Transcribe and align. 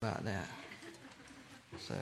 about 0.00 0.24
that. 0.24 0.46
So, 1.80 1.94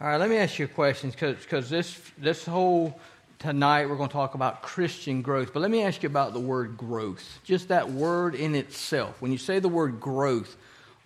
all 0.00 0.06
right, 0.06 0.16
let 0.16 0.30
me 0.30 0.38
ask 0.38 0.58
you 0.58 0.64
a 0.64 0.68
question 0.68 1.10
because 1.10 1.68
this, 1.68 2.00
this 2.16 2.46
whole 2.46 2.98
tonight 3.38 3.86
we're 3.86 3.96
going 3.96 4.08
to 4.08 4.12
talk 4.14 4.34
about 4.34 4.62
Christian 4.62 5.20
growth. 5.20 5.52
But 5.52 5.60
let 5.60 5.70
me 5.70 5.82
ask 5.82 6.02
you 6.02 6.08
about 6.08 6.32
the 6.32 6.40
word 6.40 6.78
growth. 6.78 7.40
Just 7.44 7.68
that 7.68 7.90
word 7.90 8.34
in 8.34 8.54
itself. 8.54 9.20
When 9.20 9.30
you 9.30 9.36
say 9.36 9.58
the 9.58 9.68
word 9.68 10.00
growth, 10.00 10.56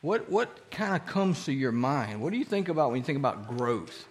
what, 0.01 0.31
what 0.31 0.71
kind 0.71 0.95
of 0.95 1.05
comes 1.09 1.45
to 1.47 1.53
your 1.53 1.73
mind? 1.73 2.21
What 2.21 2.31
do 2.31 2.39
you 2.39 2.45
think 2.45 2.69
about 2.69 2.91
when 2.91 2.99
you 2.99 3.05
think 3.05 3.19
about 3.19 3.49
growth? 3.57 4.07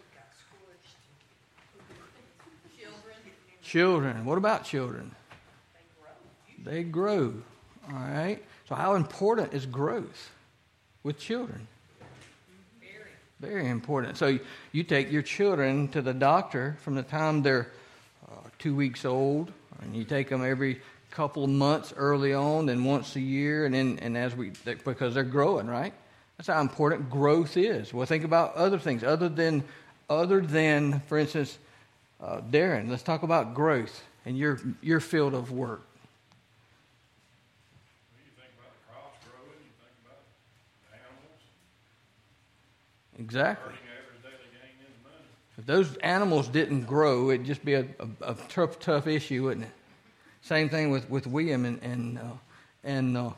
Children. 2.77 3.15
Children. 3.61 4.25
What 4.25 4.37
about 4.37 4.65
children? 4.65 5.15
They 6.61 6.83
grow. 6.83 7.35
All 7.89 7.99
right. 7.99 8.43
So, 8.67 8.75
how 8.75 8.95
important 8.95 9.53
is 9.53 9.65
growth 9.65 10.31
with 11.03 11.17
children? 11.17 11.69
Very 13.45 13.69
important. 13.69 14.17
So 14.17 14.39
you 14.71 14.83
take 14.83 15.11
your 15.11 15.21
children 15.21 15.87
to 15.89 16.01
the 16.01 16.15
doctor 16.15 16.77
from 16.81 16.95
the 16.95 17.03
time 17.03 17.43
they're 17.43 17.67
uh, 18.27 18.35
two 18.57 18.75
weeks 18.75 19.05
old, 19.05 19.51
and 19.81 19.95
you 19.95 20.03
take 20.03 20.29
them 20.29 20.43
every 20.43 20.81
couple 21.11 21.43
of 21.43 21.51
months 21.51 21.93
early 21.95 22.33
on, 22.33 22.65
then 22.65 22.83
once 22.83 23.15
a 23.15 23.19
year, 23.19 23.65
and 23.65 23.75
then 23.75 23.99
and 24.01 24.17
as 24.17 24.35
we 24.35 24.51
because 24.83 25.13
they're 25.13 25.23
growing, 25.23 25.67
right? 25.67 25.93
That's 26.37 26.47
how 26.47 26.59
important 26.59 27.11
growth 27.11 27.55
is. 27.55 27.93
Well, 27.93 28.07
think 28.07 28.23
about 28.23 28.55
other 28.55 28.79
things 28.79 29.03
other 29.03 29.29
than 29.29 29.63
other 30.09 30.41
than, 30.41 31.01
for 31.01 31.19
instance, 31.19 31.59
uh, 32.19 32.41
Darren. 32.49 32.89
Let's 32.89 33.03
talk 33.03 33.21
about 33.21 33.53
growth 33.53 34.03
in 34.25 34.35
your 34.35 34.59
your 34.81 34.99
field 34.99 35.35
of 35.35 35.51
work. 35.51 35.83
Exactly. 43.19 43.73
If 45.57 45.65
those 45.65 45.95
animals 45.97 46.49
didn't 46.49 46.83
grow, 46.83 47.31
it'd 47.31 47.45
just 47.45 47.63
be 47.63 47.75
a, 47.75 47.85
a, 47.99 48.31
a 48.31 48.35
tough, 48.49 48.77
tough 48.79 49.07
issue, 49.07 49.43
wouldn't 49.43 49.65
it? 49.65 49.71
Same 50.41 50.69
thing 50.69 50.91
with, 50.91 51.09
with 51.09 51.25
William 51.25 51.65
and, 51.65 51.81
and, 51.81 52.19
uh, 52.19 52.21
and 52.83 53.17
uh, 53.17 53.29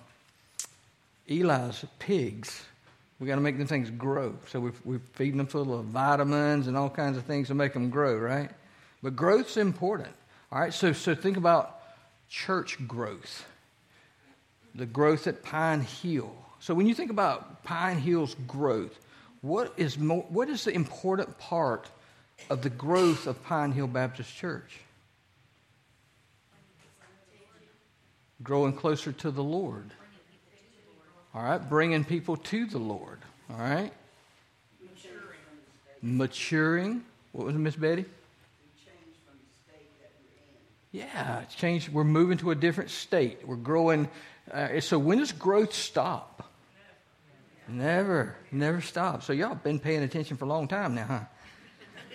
Eli's 1.30 1.86
pigs. 2.00 2.64
We 3.20 3.28
got 3.28 3.36
to 3.36 3.42
make 3.42 3.58
them 3.58 3.68
things 3.68 3.90
grow. 3.92 4.36
So 4.48 4.60
we're, 4.60 4.74
we're 4.84 5.02
feeding 5.14 5.38
them 5.38 5.48
full 5.48 5.80
of 5.80 5.86
vitamins 5.86 6.68
and 6.68 6.76
all 6.76 6.90
kinds 6.90 7.18
of 7.18 7.24
things 7.24 7.48
to 7.48 7.56
make 7.56 7.74
them 7.74 7.90
grow, 7.90 8.16
right? 8.18 8.50
But 9.04 9.16
growth's 9.16 9.58
important. 9.58 10.10
All 10.52 10.60
right, 10.60 10.74
so, 10.74 10.94
so 10.94 11.14
think 11.14 11.38
about 11.38 11.82
church 12.30 12.78
growth, 12.88 13.46
the 14.74 14.86
growth 14.86 15.28
at 15.28 15.44
Pine 15.44 15.82
Hill. 15.82 16.34
So 16.60 16.74
when 16.74 16.88
you 16.88 16.96
think 16.96 17.12
about 17.12 17.64
Pine 17.64 18.00
Hill's 18.00 18.36
growth, 18.48 18.98
what 19.42 19.74
is, 19.78 19.98
more, 19.98 20.26
what 20.30 20.50
is 20.50 20.64
the 20.64 20.72
important 20.72 21.38
part 21.38 21.90
of 22.50 22.62
the 22.62 22.70
growth 22.70 23.28
of 23.28 23.44
Pine 23.44 23.72
Hill 23.72 23.88
Baptist 23.88 24.36
Church? 24.36 24.80
Growing 28.44 28.74
closer 28.74 29.12
to 29.12 29.32
the 29.32 29.44
Lord. 29.44 29.92
All 31.34 31.44
right, 31.44 31.58
bringing 31.70 32.04
people 32.04 32.38
to 32.38 32.66
the 32.66 32.78
Lord. 32.78 33.20
All 33.50 33.58
right, 33.58 33.92
maturing. 36.02 37.04
What 37.32 37.46
was 37.46 37.56
it, 37.56 37.60
Miss 37.60 37.76
Betty? 37.76 38.06
Yeah, 40.92 41.42
it's 41.42 41.54
changed. 41.54 41.90
We're 41.90 42.04
moving 42.04 42.38
to 42.40 42.52
a 42.52 42.56
different 42.56 42.90
state. 42.90 43.46
We're 43.46 43.56
growing. 43.56 44.10
Uh, 44.52 44.80
so 44.80 44.98
when 44.98 45.20
does 45.20 45.32
growth 45.32 45.74
stop? 45.74 46.47
Never, 47.68 48.36
never 48.52 48.82
stops. 48.82 49.26
So 49.26 49.34
y'all 49.34 49.56
been 49.56 49.80
paying 49.80 50.04
attention 50.04 50.38
for 50.38 50.46
a 50.46 50.48
long 50.48 50.68
time 50.68 50.96
now, 50.96 51.06
huh? 51.06 51.20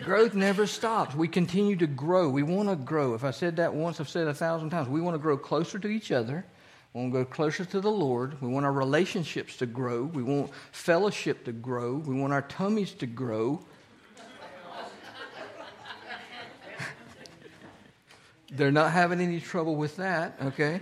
Growth 0.02 0.34
never 0.34 0.66
stops. 0.66 1.14
We 1.14 1.28
continue 1.28 1.76
to 1.76 1.86
grow. 1.86 2.28
We 2.28 2.42
want 2.42 2.68
to 2.70 2.76
grow. 2.76 3.14
If 3.14 3.24
I 3.24 3.30
said 3.30 3.56
that 3.56 3.74
once, 3.74 4.00
I've 4.00 4.08
said 4.08 4.26
it 4.26 4.30
a 4.30 4.34
thousand 4.34 4.70
times. 4.70 4.88
We 4.88 5.00
want 5.00 5.14
to 5.14 5.18
grow 5.18 5.36
closer 5.36 5.78
to 5.78 5.88
each 5.88 6.10
other. 6.10 6.44
We 6.92 7.00
want 7.00 7.12
to 7.12 7.18
go 7.20 7.24
closer 7.24 7.64
to 7.64 7.80
the 7.80 7.90
Lord. 7.90 8.40
We 8.40 8.48
want 8.48 8.66
our 8.66 8.72
relationships 8.72 9.56
to 9.58 9.66
grow. 9.66 10.04
We 10.04 10.22
want 10.22 10.50
fellowship 10.72 11.44
to 11.44 11.52
grow. 11.52 11.96
We 11.96 12.14
want 12.14 12.32
our 12.32 12.42
tummies 12.42 12.92
to 12.94 13.06
grow. 13.06 13.64
They're 18.50 18.72
not 18.72 18.92
having 18.92 19.20
any 19.20 19.40
trouble 19.40 19.76
with 19.76 19.96
that, 19.96 20.36
okay? 20.42 20.80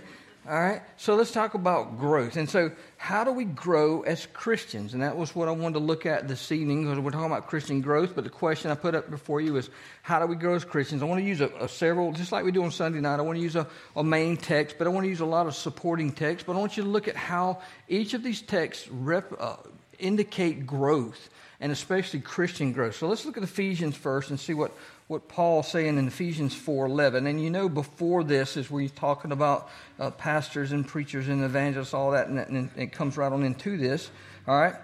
All 0.49 0.59
right, 0.59 0.81
so 0.97 1.13
let's 1.13 1.31
talk 1.31 1.53
about 1.53 1.99
growth. 1.99 2.35
And 2.35 2.49
so, 2.49 2.71
how 2.97 3.23
do 3.23 3.31
we 3.31 3.45
grow 3.45 4.01
as 4.01 4.25
Christians? 4.33 4.95
And 4.95 5.03
that 5.03 5.15
was 5.15 5.35
what 5.35 5.47
I 5.47 5.51
wanted 5.51 5.73
to 5.75 5.85
look 5.85 6.07
at 6.07 6.27
this 6.27 6.51
evening 6.51 6.83
because 6.83 6.97
we're 6.97 7.11
talking 7.11 7.27
about 7.27 7.45
Christian 7.45 7.79
growth. 7.79 8.15
But 8.15 8.23
the 8.23 8.31
question 8.31 8.71
I 8.71 8.75
put 8.75 8.95
up 8.95 9.11
before 9.11 9.39
you 9.39 9.55
is, 9.57 9.69
how 10.01 10.19
do 10.19 10.25
we 10.25 10.35
grow 10.35 10.55
as 10.55 10.65
Christians? 10.65 11.03
I 11.03 11.05
want 11.05 11.21
to 11.21 11.27
use 11.27 11.41
a, 11.41 11.49
a 11.59 11.69
several, 11.69 12.11
just 12.11 12.31
like 12.31 12.43
we 12.43 12.51
do 12.51 12.63
on 12.63 12.71
Sunday 12.71 12.99
night. 12.99 13.19
I 13.19 13.21
want 13.21 13.37
to 13.37 13.43
use 13.43 13.55
a, 13.55 13.67
a, 13.95 14.03
main 14.03 14.35
text, 14.35 14.79
but 14.79 14.87
I 14.87 14.89
want 14.89 15.03
to 15.03 15.09
use 15.09 15.19
a 15.19 15.25
lot 15.25 15.45
of 15.45 15.53
supporting 15.53 16.11
texts. 16.11 16.43
But 16.47 16.55
I 16.55 16.59
want 16.59 16.75
you 16.75 16.83
to 16.85 16.89
look 16.89 17.07
at 17.07 17.15
how 17.15 17.61
each 17.87 18.15
of 18.15 18.23
these 18.23 18.41
texts 18.41 18.87
rep, 18.87 19.31
uh, 19.39 19.57
indicate 20.01 20.65
growth, 20.65 21.29
and 21.59 21.71
especially 21.71 22.19
Christian 22.19 22.73
growth. 22.73 22.95
So 22.95 23.07
let's 23.07 23.25
look 23.25 23.37
at 23.37 23.43
Ephesians 23.43 23.95
first 23.95 24.29
and 24.29 24.39
see 24.39 24.53
what 24.53 24.71
what 25.11 25.27
Paul's 25.27 25.69
saying 25.69 25.97
in 25.97 26.07
Ephesians 26.07 26.55
4.11. 26.55 27.29
And 27.29 27.43
you 27.43 27.49
know 27.49 27.67
before 27.67 28.23
this 28.23 28.55
is 28.55 28.71
where 28.71 28.81
he's 28.81 28.93
talking 28.93 29.33
about 29.33 29.69
uh, 29.99 30.09
pastors 30.11 30.71
and 30.71 30.87
preachers 30.87 31.27
and 31.27 31.43
evangelists, 31.43 31.93
all 31.93 32.11
that, 32.11 32.29
and, 32.29 32.39
and 32.39 32.69
it 32.77 32.93
comes 32.93 33.17
right 33.17 33.29
on 33.29 33.43
into 33.43 33.75
this. 33.75 34.09
All 34.47 34.57
right? 34.57 34.75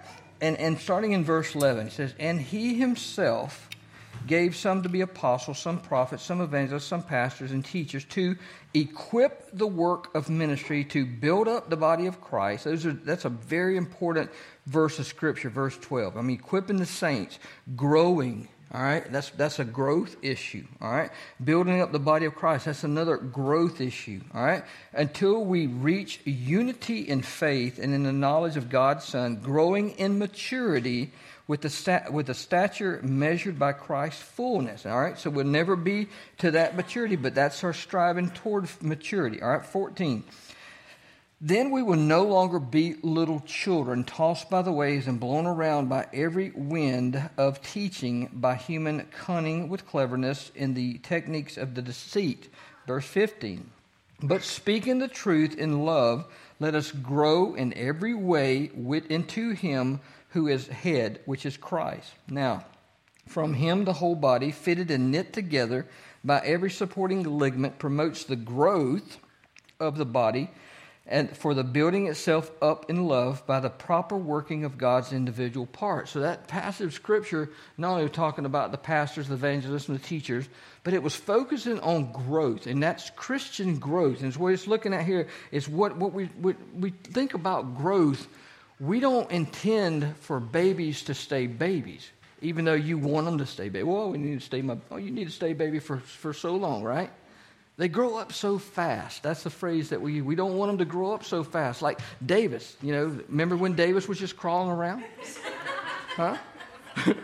And, 0.42 0.58
and 0.58 0.78
starting 0.78 1.12
in 1.12 1.24
verse 1.24 1.54
11, 1.54 1.86
he 1.86 1.90
says, 1.90 2.14
And 2.18 2.42
he 2.42 2.74
himself 2.74 3.67
gave 4.28 4.54
some 4.54 4.82
to 4.84 4.88
be 4.88 5.00
apostles, 5.00 5.58
some 5.58 5.80
prophets, 5.80 6.22
some 6.22 6.40
evangelists, 6.40 6.84
some 6.84 7.02
pastors 7.02 7.50
and 7.50 7.64
teachers 7.64 8.04
to 8.04 8.36
equip 8.74 9.50
the 9.52 9.66
work 9.66 10.14
of 10.14 10.30
ministry 10.30 10.84
to 10.84 11.04
build 11.04 11.48
up 11.48 11.68
the 11.68 11.76
body 11.76 12.06
of 12.06 12.20
Christ. 12.20 12.64
Those 12.64 12.86
are, 12.86 12.92
that's 12.92 13.24
a 13.24 13.30
very 13.30 13.76
important 13.76 14.30
verse 14.66 14.98
of 14.98 15.06
Scripture, 15.06 15.50
verse 15.50 15.76
12. 15.78 16.16
I 16.16 16.20
mean, 16.20 16.38
equipping 16.38 16.76
the 16.76 16.86
saints, 16.86 17.38
growing 17.74 18.48
all 18.72 18.82
right, 18.82 19.10
that's 19.10 19.30
that's 19.30 19.60
a 19.60 19.64
growth 19.64 20.16
issue. 20.20 20.66
All 20.82 20.90
right, 20.90 21.10
building 21.42 21.80
up 21.80 21.90
the 21.90 21.98
body 21.98 22.26
of 22.26 22.34
Christ. 22.34 22.66
That's 22.66 22.84
another 22.84 23.16
growth 23.16 23.80
issue. 23.80 24.20
All 24.34 24.44
right, 24.44 24.62
until 24.92 25.42
we 25.42 25.66
reach 25.66 26.20
unity 26.26 27.00
in 27.00 27.22
faith 27.22 27.78
and 27.78 27.94
in 27.94 28.02
the 28.02 28.12
knowledge 28.12 28.58
of 28.58 28.68
God's 28.68 29.06
Son, 29.06 29.36
growing 29.36 29.92
in 29.92 30.18
maturity 30.18 31.12
with 31.48 31.62
the 31.62 31.70
stat, 31.70 32.12
with 32.12 32.26
the 32.26 32.34
stature 32.34 33.00
measured 33.02 33.58
by 33.58 33.72
Christ's 33.72 34.22
fullness. 34.22 34.86
All 34.86 35.00
right, 35.00 35.18
so 35.18 35.30
we'll 35.30 35.46
never 35.46 35.74
be 35.74 36.08
to 36.38 36.52
that 36.52 36.76
maturity, 36.76 37.16
but 37.16 37.34
that's 37.34 37.64
our 37.64 37.72
striving 37.72 38.30
toward 38.30 38.68
maturity. 38.80 39.42
All 39.42 39.50
right, 39.50 39.66
fourteen. 39.66 40.22
Then 41.40 41.70
we 41.70 41.84
will 41.84 41.96
no 41.96 42.24
longer 42.24 42.58
be 42.58 42.96
little 43.02 43.40
children, 43.40 44.02
tossed 44.02 44.50
by 44.50 44.62
the 44.62 44.72
waves 44.72 45.06
and 45.06 45.20
blown 45.20 45.46
around 45.46 45.88
by 45.88 46.06
every 46.12 46.50
wind 46.50 47.30
of 47.36 47.62
teaching, 47.62 48.28
by 48.32 48.56
human 48.56 49.06
cunning 49.12 49.68
with 49.68 49.86
cleverness 49.86 50.50
in 50.56 50.74
the 50.74 50.98
techniques 50.98 51.56
of 51.56 51.76
the 51.76 51.82
deceit. 51.82 52.48
Verse 52.88 53.06
15. 53.06 53.70
But 54.20 54.42
speaking 54.42 54.98
the 54.98 55.06
truth 55.06 55.56
in 55.56 55.84
love, 55.84 56.26
let 56.58 56.74
us 56.74 56.90
grow 56.90 57.54
in 57.54 57.72
every 57.74 58.14
way 58.14 58.72
into 59.08 59.52
him 59.52 60.00
who 60.30 60.48
is 60.48 60.68
head, 60.68 61.20
which 61.24 61.46
is 61.46 61.56
Christ. 61.56 62.12
Now, 62.28 62.64
from 63.26 63.54
him 63.54 63.84
the 63.84 63.92
whole 63.94 64.14
body, 64.14 64.50
fitted 64.50 64.90
and 64.90 65.10
knit 65.10 65.32
together 65.32 65.86
by 66.24 66.40
every 66.40 66.70
supporting 66.70 67.22
ligament, 67.22 67.78
promotes 67.78 68.24
the 68.24 68.36
growth 68.36 69.18
of 69.78 69.96
the 69.96 70.06
body 70.06 70.50
and 71.08 71.34
for 71.34 71.54
the 71.54 71.64
building 71.64 72.06
itself 72.06 72.50
up 72.60 72.90
in 72.90 73.06
love 73.06 73.44
by 73.46 73.60
the 73.60 73.70
proper 73.70 74.16
working 74.16 74.64
of 74.64 74.76
God's 74.76 75.12
individual 75.12 75.64
parts. 75.64 76.10
So 76.10 76.20
that 76.20 76.48
passage 76.48 76.86
of 76.86 76.92
scripture 76.92 77.50
not 77.78 77.92
only 77.92 78.02
was 78.04 78.12
talking 78.12 78.44
about 78.44 78.72
the 78.72 78.78
pastors, 78.78 79.26
the 79.26 79.34
evangelists, 79.34 79.88
and 79.88 79.98
the 79.98 80.02
teachers, 80.02 80.46
but 80.84 80.92
it 80.92 81.02
was 81.02 81.16
focusing 81.16 81.80
on 81.80 82.12
growth, 82.12 82.66
and 82.66 82.82
that's 82.82 83.10
Christian 83.10 83.78
growth. 83.78 84.22
And 84.22 84.36
what 84.36 84.52
it's 84.52 84.66
looking 84.66 84.92
at 84.92 85.06
here 85.06 85.28
is 85.50 85.66
what, 85.66 85.96
what 85.96 86.12
we, 86.12 86.26
what 86.26 86.56
we 86.74 86.90
think 86.90 87.32
about 87.32 87.76
growth. 87.76 88.28
We 88.80 89.00
don't 89.00 89.30
intend 89.30 90.16
for 90.18 90.38
babies 90.38 91.02
to 91.04 91.14
stay 91.14 91.46
babies, 91.46 92.08
even 92.40 92.64
though 92.64 92.74
you 92.74 92.96
want 92.96 93.26
them 93.26 93.38
to 93.38 93.46
stay 93.46 93.68
baby. 93.68 93.82
Well, 93.82 94.10
we 94.10 94.18
need 94.18 94.38
to 94.38 94.44
stay 94.44 94.62
my, 94.62 94.78
oh, 94.90 94.96
you 94.96 95.10
need 95.10 95.26
to 95.26 95.32
stay 95.32 95.52
baby 95.52 95.80
for, 95.80 95.98
for 95.98 96.32
so 96.32 96.54
long, 96.54 96.84
right? 96.84 97.10
They 97.76 97.88
grow 97.88 98.16
up 98.16 98.32
so 98.32 98.58
fast. 98.58 99.22
That's 99.22 99.44
the 99.44 99.50
phrase 99.50 99.90
that 99.90 100.00
we 100.00 100.20
we 100.20 100.34
don't 100.34 100.56
want 100.56 100.70
them 100.70 100.78
to 100.78 100.84
grow 100.84 101.12
up 101.12 101.22
so 101.22 101.44
fast. 101.44 101.80
Like 101.80 102.00
Davis, 102.24 102.76
you 102.82 102.92
know, 102.92 103.04
remember 103.28 103.56
when 103.56 103.74
Davis 103.74 104.08
was 104.08 104.18
just 104.18 104.36
crawling 104.36 104.70
around? 104.70 105.04
Huh? 106.16 106.36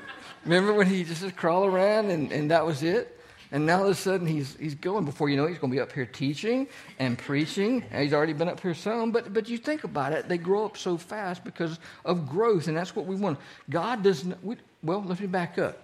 remember 0.45 0.73
when 0.73 0.87
he 0.87 1.03
just 1.03 1.35
crawled 1.37 1.73
around 1.73 2.11
and, 2.11 2.31
and 2.31 2.53
that 2.53 2.65
was 2.65 2.85
it? 2.85 3.14
And 3.55 3.67
now 3.67 3.79
all 3.79 3.85
of 3.85 3.91
a 3.93 3.95
sudden 3.95 4.27
he's, 4.27 4.57
he's 4.57 4.75
going, 4.75 5.05
before 5.05 5.29
you 5.29 5.37
know 5.37 5.45
it, 5.45 5.51
he's 5.51 5.61
going 5.61 5.71
to 5.71 5.77
be 5.77 5.81
up 5.81 5.93
here 5.93 6.07
teaching 6.07 6.67
and 6.99 7.17
preaching. 7.17 7.85
And 7.93 8.03
he's 8.03 8.13
already 8.13 8.33
been 8.33 8.49
up 8.49 8.59
here 8.59 8.75
some. 8.75 9.13
But, 9.13 9.33
but 9.33 9.49
you 9.49 9.59
think 9.59 9.85
about 9.85 10.13
it, 10.13 10.29
they 10.29 10.39
grow 10.39 10.65
up 10.65 10.77
so 10.77 10.97
fast 10.97 11.45
because 11.45 11.79
of 12.05 12.29
growth. 12.29 12.67
And 12.67 12.77
that's 12.77 12.97
what 12.97 13.07
we 13.07 13.15
want. 13.15 13.39
God 13.71 14.03
doesn't, 14.03 14.45
we, 14.45 14.57
well, 14.83 15.05
let 15.05 15.21
me 15.21 15.29
back 15.29 15.57
up. 15.57 15.79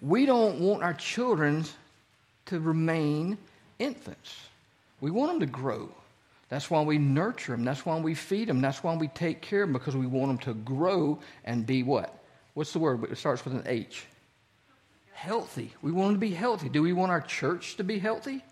We 0.00 0.24
don't 0.24 0.58
want 0.58 0.82
our 0.82 0.94
children 0.94 1.66
to 2.46 2.60
remain 2.60 3.36
infants. 3.78 4.34
We 5.02 5.10
want 5.10 5.32
them 5.32 5.40
to 5.40 5.52
grow. 5.52 5.90
That's 6.48 6.70
why 6.70 6.80
we 6.80 6.96
nurture 6.96 7.52
them. 7.52 7.64
That's 7.66 7.84
why 7.84 8.00
we 8.00 8.14
feed 8.14 8.48
them. 8.48 8.62
That's 8.62 8.82
why 8.82 8.96
we 8.96 9.08
take 9.08 9.42
care 9.42 9.64
of 9.64 9.68
them 9.68 9.74
because 9.74 9.94
we 9.94 10.06
want 10.06 10.28
them 10.28 10.54
to 10.54 10.58
grow 10.62 11.18
and 11.44 11.66
be 11.66 11.82
what? 11.82 12.18
What's 12.54 12.72
the 12.72 12.78
word? 12.78 13.04
It 13.04 13.18
starts 13.18 13.44
with 13.44 13.52
an 13.52 13.64
H. 13.66 14.06
Healthy. 15.16 15.72
We 15.80 15.92
want 15.92 16.14
to 16.14 16.18
be 16.18 16.30
healthy. 16.30 16.68
Do 16.68 16.82
we 16.82 16.92
want 16.92 17.10
our 17.10 17.22
church 17.22 17.76
to 17.78 17.84
be 17.84 17.98
healthy? 17.98 18.44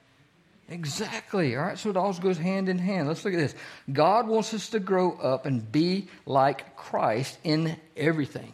Exactly. 0.69 1.55
All 1.56 1.62
right. 1.62 1.78
So 1.78 1.90
it 1.90 1.96
all 1.96 2.12
goes 2.14 2.38
hand 2.38 2.70
in 2.70 2.78
hand. 2.78 3.06
Let's 3.06 3.22
look 3.25 3.34
at 3.34 3.40
this. 3.40 3.55
God 3.93 4.26
wants 4.26 4.55
us 4.55 4.70
to 4.70 4.81
grow 4.81 5.12
up 5.12 5.44
and 5.44 5.70
be 5.70 6.08
like 6.25 6.75
Christ 6.75 7.38
in 7.44 7.76
everything 7.96 8.52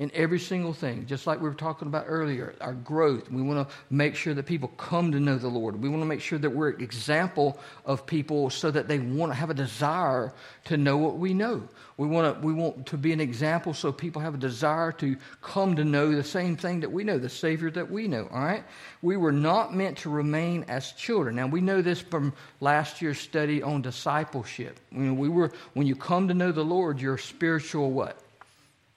in 0.00 0.10
every 0.14 0.38
single 0.38 0.72
thing, 0.72 1.04
just 1.04 1.26
like 1.26 1.42
we 1.42 1.46
were 1.46 1.54
talking 1.54 1.86
about 1.86 2.06
earlier, 2.08 2.54
our 2.62 2.72
growth. 2.72 3.30
We 3.30 3.42
want 3.42 3.68
to 3.68 3.74
make 3.90 4.16
sure 4.16 4.32
that 4.32 4.46
people 4.46 4.68
come 4.78 5.12
to 5.12 5.20
know 5.20 5.36
the 5.36 5.48
Lord. 5.48 5.80
We 5.80 5.90
want 5.90 6.00
to 6.00 6.06
make 6.06 6.22
sure 6.22 6.38
that 6.38 6.48
we're 6.48 6.70
an 6.70 6.80
example 6.80 7.58
of 7.84 8.06
people 8.06 8.48
so 8.48 8.70
that 8.70 8.88
they 8.88 8.98
want 8.98 9.30
to 9.30 9.36
have 9.36 9.50
a 9.50 9.54
desire 9.54 10.32
to 10.64 10.78
know 10.78 10.96
what 10.96 11.18
we 11.18 11.34
know. 11.34 11.68
We 11.98 12.06
want 12.06 12.34
to, 12.34 12.46
we 12.46 12.54
want 12.54 12.86
to 12.86 12.96
be 12.96 13.12
an 13.12 13.20
example 13.20 13.74
so 13.74 13.92
people 13.92 14.22
have 14.22 14.32
a 14.32 14.38
desire 14.38 14.90
to 14.92 15.18
come 15.42 15.76
to 15.76 15.84
know 15.84 16.14
the 16.14 16.24
same 16.24 16.56
thing 16.56 16.80
that 16.80 16.90
we 16.90 17.04
know, 17.04 17.18
the 17.18 17.28
Savior 17.28 17.70
that 17.72 17.90
we 17.90 18.08
know, 18.08 18.26
all 18.32 18.40
right? 18.40 18.64
We 19.02 19.18
were 19.18 19.32
not 19.32 19.74
meant 19.74 19.98
to 19.98 20.08
remain 20.08 20.64
as 20.66 20.92
children. 20.92 21.36
Now, 21.36 21.46
we 21.46 21.60
know 21.60 21.82
this 21.82 22.00
from 22.00 22.32
last 22.60 23.02
year's 23.02 23.20
study 23.20 23.62
on 23.62 23.82
discipleship. 23.82 24.80
We 24.90 25.28
were, 25.28 25.52
when 25.74 25.86
you 25.86 25.94
come 25.94 26.26
to 26.28 26.34
know 26.34 26.52
the 26.52 26.64
Lord, 26.64 27.02
you're 27.02 27.16
a 27.16 27.18
spiritual 27.18 27.90
what? 27.90 28.18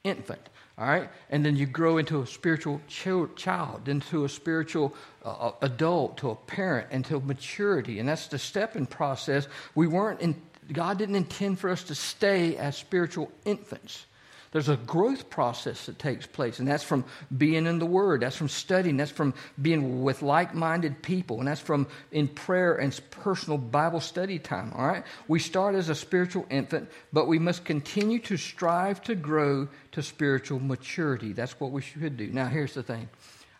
Infant 0.06 0.48
all 0.78 0.88
right? 0.88 1.10
And 1.30 1.46
then 1.46 1.56
you 1.56 1.66
grow 1.66 1.98
into 1.98 2.22
a 2.22 2.28
spiritual 2.28 2.81
child, 2.88 3.88
into 3.88 4.25
a 4.25 4.30
spiritual 4.30 4.96
uh, 5.24 5.52
adult, 5.62 6.18
to 6.18 6.31
a 6.31 6.36
parent, 6.36 6.92
into 6.92 7.20
maturity. 7.20 8.00
And 8.00 8.10
that's 8.10 8.28
the 8.28 8.40
stepping 8.40 8.88
process. 8.88 9.48
We 9.75 9.88
weren't 9.88 10.22
in, 10.22 10.42
God 10.72 10.98
didn't 10.98 11.16
intend 11.16 11.60
for 11.60 11.70
us 11.70 11.84
to 11.86 11.96
stay 11.96 12.58
as 12.58 12.75
spiritual 12.75 13.31
infants. 13.46 14.06
There's 14.54 14.70
a 14.70 14.78
growth 14.78 15.32
process 15.32 15.88
that 15.88 15.98
takes 15.98 16.28
place, 16.28 16.60
and 16.60 16.68
that's 16.68 16.84
from 16.84 17.06
being 17.36 17.66
in 17.66 17.80
the 17.80 17.88
Word, 17.88 18.22
that's 18.22 18.36
from 18.36 18.50
studying, 18.50 18.98
that's 18.98 19.10
from 19.10 19.34
being 19.60 20.04
with 20.04 20.22
like 20.22 20.54
minded 20.54 21.02
people, 21.02 21.40
and 21.40 21.48
that's 21.48 21.60
from 21.60 21.88
in 22.12 22.28
prayer 22.28 22.76
and 22.76 22.98
personal 23.10 23.58
Bible 23.58 24.00
study 24.00 24.38
time. 24.38 24.72
All 24.76 24.86
right? 24.86 25.04
We 25.28 25.40
start 25.40 25.74
as 25.74 25.90
a 25.90 25.96
spiritual 25.96 26.46
infant, 26.52 26.88
but 27.12 27.28
we 27.28 27.40
must 27.40 27.66
continue 27.66 28.20
to 28.20 28.38
strive 28.38 29.02
to 29.06 29.16
grow 29.16 29.70
to 29.94 30.04
spiritual 30.04 30.60
maturity. 30.60 31.34
That's 31.34 31.60
what 31.60 31.72
we 31.72 31.82
should 31.82 32.16
do. 32.16 32.28
Now, 32.28 32.46
here's 32.46 32.76
the 32.76 32.84
thing 32.84 33.10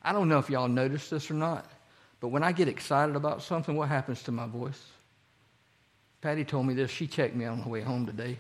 I 0.04 0.13
don't 0.13 0.30
know 0.30 0.38
if 0.38 0.51
y'all 0.51 0.68
noticed 0.68 1.10
this 1.10 1.31
or 1.31 1.34
not, 1.34 1.66
but 2.19 2.28
when 2.28 2.44
I 2.44 2.51
get 2.51 2.68
excited 2.68 3.16
about 3.16 3.42
something, 3.42 3.75
what 3.75 3.89
happens 3.89 4.22
to 4.24 4.31
my 4.31 4.46
voice? 4.46 4.80
Patty 6.22 6.46
told 6.46 6.68
me 6.68 6.75
this. 6.75 6.92
She 6.92 7.07
checked 7.07 7.36
me 7.36 7.46
on 7.46 7.63
the 7.63 7.68
way 7.68 7.81
home 7.81 8.06
today. 8.06 8.38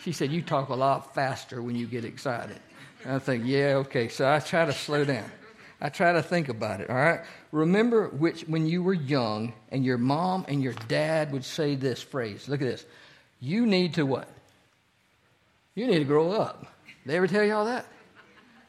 She 0.00 0.12
said, 0.12 0.30
You 0.30 0.42
talk 0.42 0.68
a 0.68 0.74
lot 0.74 1.14
faster 1.14 1.62
when 1.62 1.76
you 1.76 1.86
get 1.86 2.04
excited. 2.04 2.58
And 3.04 3.14
I 3.14 3.18
think, 3.18 3.44
Yeah, 3.46 3.76
okay. 3.86 4.08
So 4.08 4.30
I 4.30 4.40
try 4.40 4.64
to 4.64 4.72
slow 4.72 5.04
down. 5.04 5.30
I 5.80 5.90
try 5.90 6.12
to 6.12 6.22
think 6.22 6.48
about 6.48 6.80
it, 6.80 6.90
all 6.90 6.96
right? 6.96 7.20
Remember 7.52 8.08
which 8.08 8.42
when 8.42 8.66
you 8.66 8.82
were 8.82 8.94
young 8.94 9.52
and 9.70 9.84
your 9.84 9.98
mom 9.98 10.44
and 10.48 10.60
your 10.60 10.72
dad 10.88 11.30
would 11.32 11.44
say 11.44 11.76
this 11.76 12.02
phrase. 12.02 12.48
Look 12.48 12.60
at 12.60 12.66
this. 12.66 12.84
You 13.40 13.64
need 13.64 13.94
to 13.94 14.04
what? 14.04 14.28
You 15.76 15.86
need 15.86 16.00
to 16.00 16.04
grow 16.04 16.32
up. 16.32 16.66
They 17.06 17.16
ever 17.16 17.28
tell 17.28 17.44
y'all 17.44 17.66
that? 17.66 17.86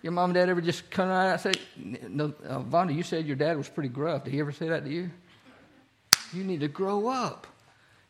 Your 0.03 0.11
mom 0.11 0.29
and 0.29 0.35
dad 0.35 0.49
ever 0.49 0.61
just 0.61 0.89
come 0.91 1.09
out 1.09 1.27
and 1.27 1.41
say, 1.41 1.61
no, 2.07 2.33
uh, 2.47 2.59
Vonda, 2.59 2.95
you 2.95 3.03
said 3.03 3.25
your 3.25 3.35
dad 3.35 3.57
was 3.57 3.67
pretty 3.67 3.89
gruff. 3.89 4.23
Did 4.23 4.33
he 4.33 4.39
ever 4.39 4.51
say 4.51 4.69
that 4.69 4.85
to 4.85 4.89
you? 4.89 5.09
You 6.31 6.43
need 6.43 6.59
to 6.59 6.67
grow 6.67 7.07
up. 7.07 7.47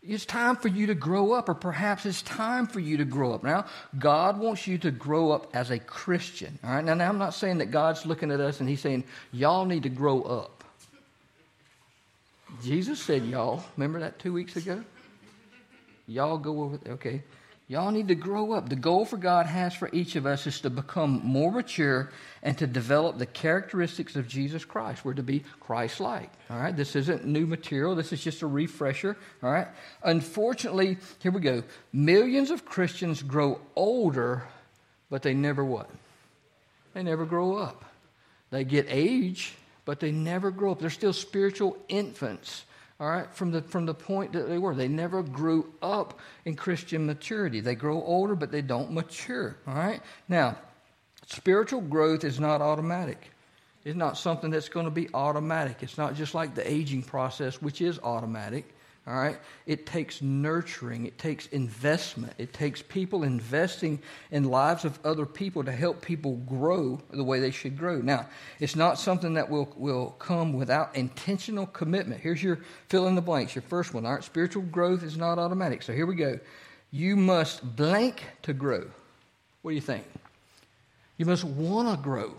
It's 0.02 0.26
time 0.26 0.56
for 0.56 0.70
you 0.70 0.88
to 0.88 0.96
grow 0.96 1.34
up, 1.34 1.50
or 1.50 1.54
perhaps 1.54 2.06
it's 2.06 2.22
time 2.22 2.68
for 2.68 2.80
you 2.80 2.98
to 2.98 3.06
grow 3.06 3.34
up. 3.34 3.44
Now, 3.44 3.66
God 3.98 4.40
wants 4.40 4.66
you 4.66 4.78
to 4.80 4.92
grow 4.92 5.32
up 5.32 5.54
as 5.54 5.72
a 5.72 5.80
Christian. 5.80 6.58
All 6.64 6.72
right. 6.72 6.86
Now, 6.86 6.94
now 6.94 7.10
I'm 7.10 7.18
not 7.18 7.34
saying 7.34 7.58
that 7.58 7.72
God's 7.72 8.06
looking 8.06 8.32
at 8.32 8.40
us 8.40 8.62
and 8.62 8.70
He's 8.70 8.80
saying, 8.80 9.04
y'all 9.34 9.66
need 9.66 9.84
to 9.84 9.90
grow 9.90 10.22
up. 10.22 10.64
Jesus 12.64 13.02
said, 13.02 13.26
y'all. 13.26 13.64
Remember 13.76 14.00
that 14.00 14.20
two 14.20 14.32
weeks 14.32 14.56
ago? 14.56 14.84
Y'all 16.08 16.38
go 16.38 16.62
over 16.62 16.78
there. 16.78 16.94
Okay. 16.94 17.22
Y'all 17.70 17.92
need 17.92 18.08
to 18.08 18.16
grow 18.16 18.54
up. 18.54 18.68
The 18.68 18.76
goal 18.76 19.06
for 19.06 19.18
God 19.18 19.46
has 19.46 19.76
for 19.76 19.92
each 19.94 20.16
of 20.16 20.26
us 20.26 20.48
is 20.48 20.60
to 20.62 20.72
become 20.72 21.22
more 21.24 21.52
mature 21.52 22.10
and 22.42 22.58
to 22.58 22.66
develop 22.66 23.20
the 23.20 23.28
characteristics 23.28 24.16
of 24.16 24.28
Jesus 24.28 24.66
Christ. 24.66 25.06
We're 25.06 25.14
to 25.14 25.24
be 25.24 25.44
Christ 25.60 26.00
like. 26.00 26.32
All 26.50 26.58
right? 26.58 26.76
This 26.76 26.96
isn't 26.96 27.26
new 27.26 27.46
material, 27.46 27.94
this 27.94 28.12
is 28.12 28.24
just 28.24 28.42
a 28.42 28.48
refresher. 28.48 29.16
All 29.44 29.52
right? 29.52 29.68
Unfortunately, 30.02 30.98
here 31.20 31.32
we 31.32 31.42
go. 31.42 31.62
Millions 31.94 32.50
of 32.50 32.66
Christians 32.66 33.22
grow 33.22 33.62
older, 33.76 34.48
but 35.12 35.22
they 35.22 35.36
never 35.36 35.64
what? 35.64 35.92
They 36.96 37.04
never 37.04 37.24
grow 37.24 37.56
up. 37.56 37.86
They 38.50 38.64
get 38.64 38.88
age, 38.90 39.54
but 39.86 40.00
they 40.00 40.12
never 40.12 40.50
grow 40.50 40.72
up. 40.72 40.80
They're 40.80 40.90
still 40.90 41.14
spiritual 41.14 41.78
infants 41.88 42.64
all 43.00 43.10
right, 43.10 43.34
from 43.34 43.52
the, 43.52 43.62
from 43.62 43.86
the 43.86 43.94
point 43.94 44.34
that 44.34 44.50
they 44.50 44.58
were. 44.58 44.76
They 44.76 44.90
never 44.90 45.24
grew 45.24 45.72
up 45.82 46.20
in 46.44 46.56
Christian 46.56 47.06
maturity. 47.06 47.62
They 47.62 47.76
grow 47.76 48.04
older, 48.04 48.36
but 48.36 48.52
they 48.52 48.62
don't 48.62 48.92
mature, 48.92 49.56
all 49.66 49.74
right? 49.74 50.02
Now, 50.28 50.58
spiritual 51.28 51.82
growth 51.82 52.26
is 52.26 52.40
not 52.40 52.62
automatic. 52.62 53.32
It's 53.86 53.96
not 53.96 54.18
something 54.18 54.52
that's 54.52 54.68
going 54.68 54.86
to 54.86 54.92
be 54.92 55.08
automatic. 55.14 55.82
It's 55.82 55.98
not 55.98 56.16
just 56.16 56.36
like 56.36 56.56
the 56.56 56.70
aging 56.70 57.04
process, 57.04 57.62
which 57.62 57.80
is 57.80 58.00
automatic. 58.00 58.66
All 59.10 59.16
right? 59.16 59.40
It 59.66 59.88
takes 59.88 60.22
nurturing, 60.22 61.08
it 61.08 61.18
takes 61.18 61.48
investment, 61.48 62.34
it 62.38 62.54
takes 62.54 62.84
people 62.84 63.24
investing 63.24 64.00
in 64.30 64.44
lives 64.44 64.86
of 64.86 65.00
other 65.04 65.26
people 65.26 65.64
to 65.64 65.72
help 65.72 66.00
people 66.04 66.36
grow 66.46 67.02
the 67.10 67.24
way 67.24 67.40
they 67.40 67.50
should 67.50 67.76
grow. 67.76 67.98
Now, 68.02 68.28
it's 68.60 68.76
not 68.76 69.00
something 69.00 69.34
that 69.34 69.50
will, 69.50 69.74
will 69.76 70.12
come 70.20 70.54
without 70.54 70.96
intentional 70.96 71.66
commitment. 71.66 72.22
Here's 72.22 72.44
your 72.44 72.60
fill 72.90 73.08
in 73.08 73.16
the 73.16 73.22
blanks, 73.22 73.56
your 73.56 73.64
first 73.64 73.96
one. 73.96 74.06
All 74.06 74.14
right? 74.14 74.24
Spiritual 74.24 74.64
growth 74.64 75.02
is 75.02 75.18
not 75.18 75.40
automatic. 75.40 75.82
So 75.82 75.92
here 75.92 76.06
we 76.06 76.14
go. 76.14 76.40
You 76.92 77.16
must 77.16 77.76
blank 77.76 78.24
to 78.44 78.54
grow. 78.54 78.86
What 79.64 79.72
do 79.72 79.76
you 79.76 79.82
think? 79.82 80.06
You 81.18 81.26
must 81.26 81.44
want 81.44 81.90
to 81.90 82.02
grow. 82.02 82.36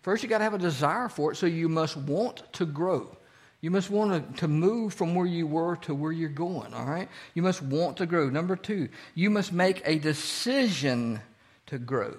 First, 0.00 0.22
you 0.22 0.28
got 0.30 0.38
to 0.38 0.44
have 0.44 0.54
a 0.54 0.58
desire 0.58 1.10
for 1.10 1.32
it, 1.32 1.36
so 1.36 1.44
you 1.44 1.68
must 1.68 1.98
want 1.98 2.50
to 2.54 2.64
grow. 2.64 3.14
You 3.60 3.70
must 3.70 3.90
want 3.90 4.34
to, 4.34 4.40
to 4.40 4.48
move 4.48 4.94
from 4.94 5.14
where 5.14 5.26
you 5.26 5.46
were 5.46 5.76
to 5.76 5.94
where 5.94 6.12
you're 6.12 6.28
going, 6.28 6.72
all 6.74 6.84
right? 6.84 7.08
You 7.34 7.42
must 7.42 7.60
want 7.60 7.96
to 7.96 8.06
grow. 8.06 8.30
Number 8.30 8.54
two, 8.54 8.88
you 9.14 9.30
must 9.30 9.52
make 9.52 9.82
a 9.84 9.98
decision 9.98 11.20
to 11.66 11.78
grow. 11.78 12.14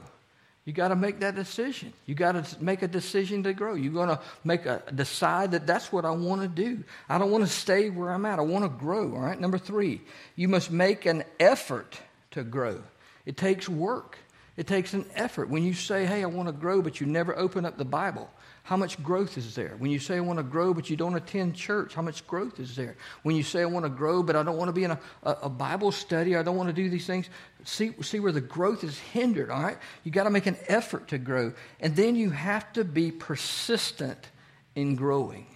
You 0.65 0.73
got 0.73 0.89
to 0.89 0.95
make 0.95 1.21
that 1.21 1.35
decision. 1.35 1.93
You 2.05 2.13
got 2.13 2.33
to 2.33 2.63
make 2.63 2.83
a 2.83 2.87
decision 2.87 3.41
to 3.43 3.53
grow. 3.53 3.73
You're 3.73 3.93
going 3.93 4.09
to 4.09 4.19
make 4.43 4.65
a 4.65 4.83
decide 4.93 5.51
that 5.51 5.65
that's 5.65 5.91
what 5.91 6.05
I 6.05 6.11
want 6.11 6.41
to 6.41 6.47
do. 6.47 6.83
I 7.07 7.17
don't 7.17 7.31
want 7.31 7.43
to 7.43 7.49
stay 7.49 7.89
where 7.89 8.11
I'm 8.11 8.25
at. 8.25 8.37
I 8.37 8.43
want 8.43 8.65
to 8.65 8.69
grow. 8.69 9.15
All 9.15 9.21
right. 9.21 9.39
Number 9.39 9.57
three, 9.57 10.01
you 10.35 10.47
must 10.47 10.69
make 10.69 11.05
an 11.07 11.23
effort 11.39 11.99
to 12.31 12.43
grow. 12.43 12.83
It 13.25 13.37
takes 13.37 13.67
work. 13.67 14.17
It 14.57 14.67
takes 14.67 14.93
an 14.93 15.05
effort. 15.15 15.49
When 15.49 15.63
you 15.63 15.73
say, 15.73 16.05
"Hey, 16.05 16.21
I 16.21 16.27
want 16.27 16.49
to 16.49 16.53
grow," 16.53 16.81
but 16.81 16.99
you 16.99 17.07
never 17.07 17.35
open 17.35 17.65
up 17.65 17.77
the 17.77 17.85
Bible, 17.85 18.29
how 18.63 18.77
much 18.77 19.01
growth 19.01 19.37
is 19.37 19.55
there? 19.55 19.75
When 19.79 19.89
you 19.89 19.99
say 19.99 20.17
I 20.17 20.19
want 20.19 20.37
to 20.37 20.43
grow, 20.43 20.73
but 20.73 20.89
you 20.89 20.95
don't 20.95 21.15
attend 21.15 21.55
church, 21.55 21.93
how 21.95 22.01
much 22.01 22.25
growth 22.27 22.59
is 22.59 22.75
there? 22.75 22.97
When 23.23 23.35
you 23.35 23.43
say 23.43 23.61
I 23.61 23.65
want 23.65 23.85
to 23.85 23.89
grow, 23.89 24.21
but 24.21 24.35
I 24.35 24.43
don't 24.43 24.57
want 24.57 24.69
to 24.69 24.73
be 24.73 24.83
in 24.83 24.91
a, 24.91 24.99
a, 25.23 25.31
a 25.43 25.49
Bible 25.49 25.91
study, 25.91 26.35
I 26.35 26.43
don't 26.43 26.55
want 26.55 26.69
to 26.69 26.73
do 26.73 26.89
these 26.89 27.07
things, 27.07 27.29
see, 27.63 27.93
see 28.01 28.19
where 28.19 28.31
the 28.31 28.41
growth 28.41 28.83
is 28.83 28.97
hindered, 28.97 29.49
all 29.49 29.61
right? 29.61 29.77
You 30.03 30.11
got 30.11 30.25
to 30.25 30.29
make 30.29 30.45
an 30.45 30.57
effort 30.67 31.07
to 31.09 31.17
grow. 31.17 31.53
And 31.79 31.95
then 31.95 32.15
you 32.15 32.29
have 32.29 32.71
to 32.73 32.83
be 32.83 33.11
persistent 33.11 34.29
in 34.75 34.95
growing. 34.95 35.47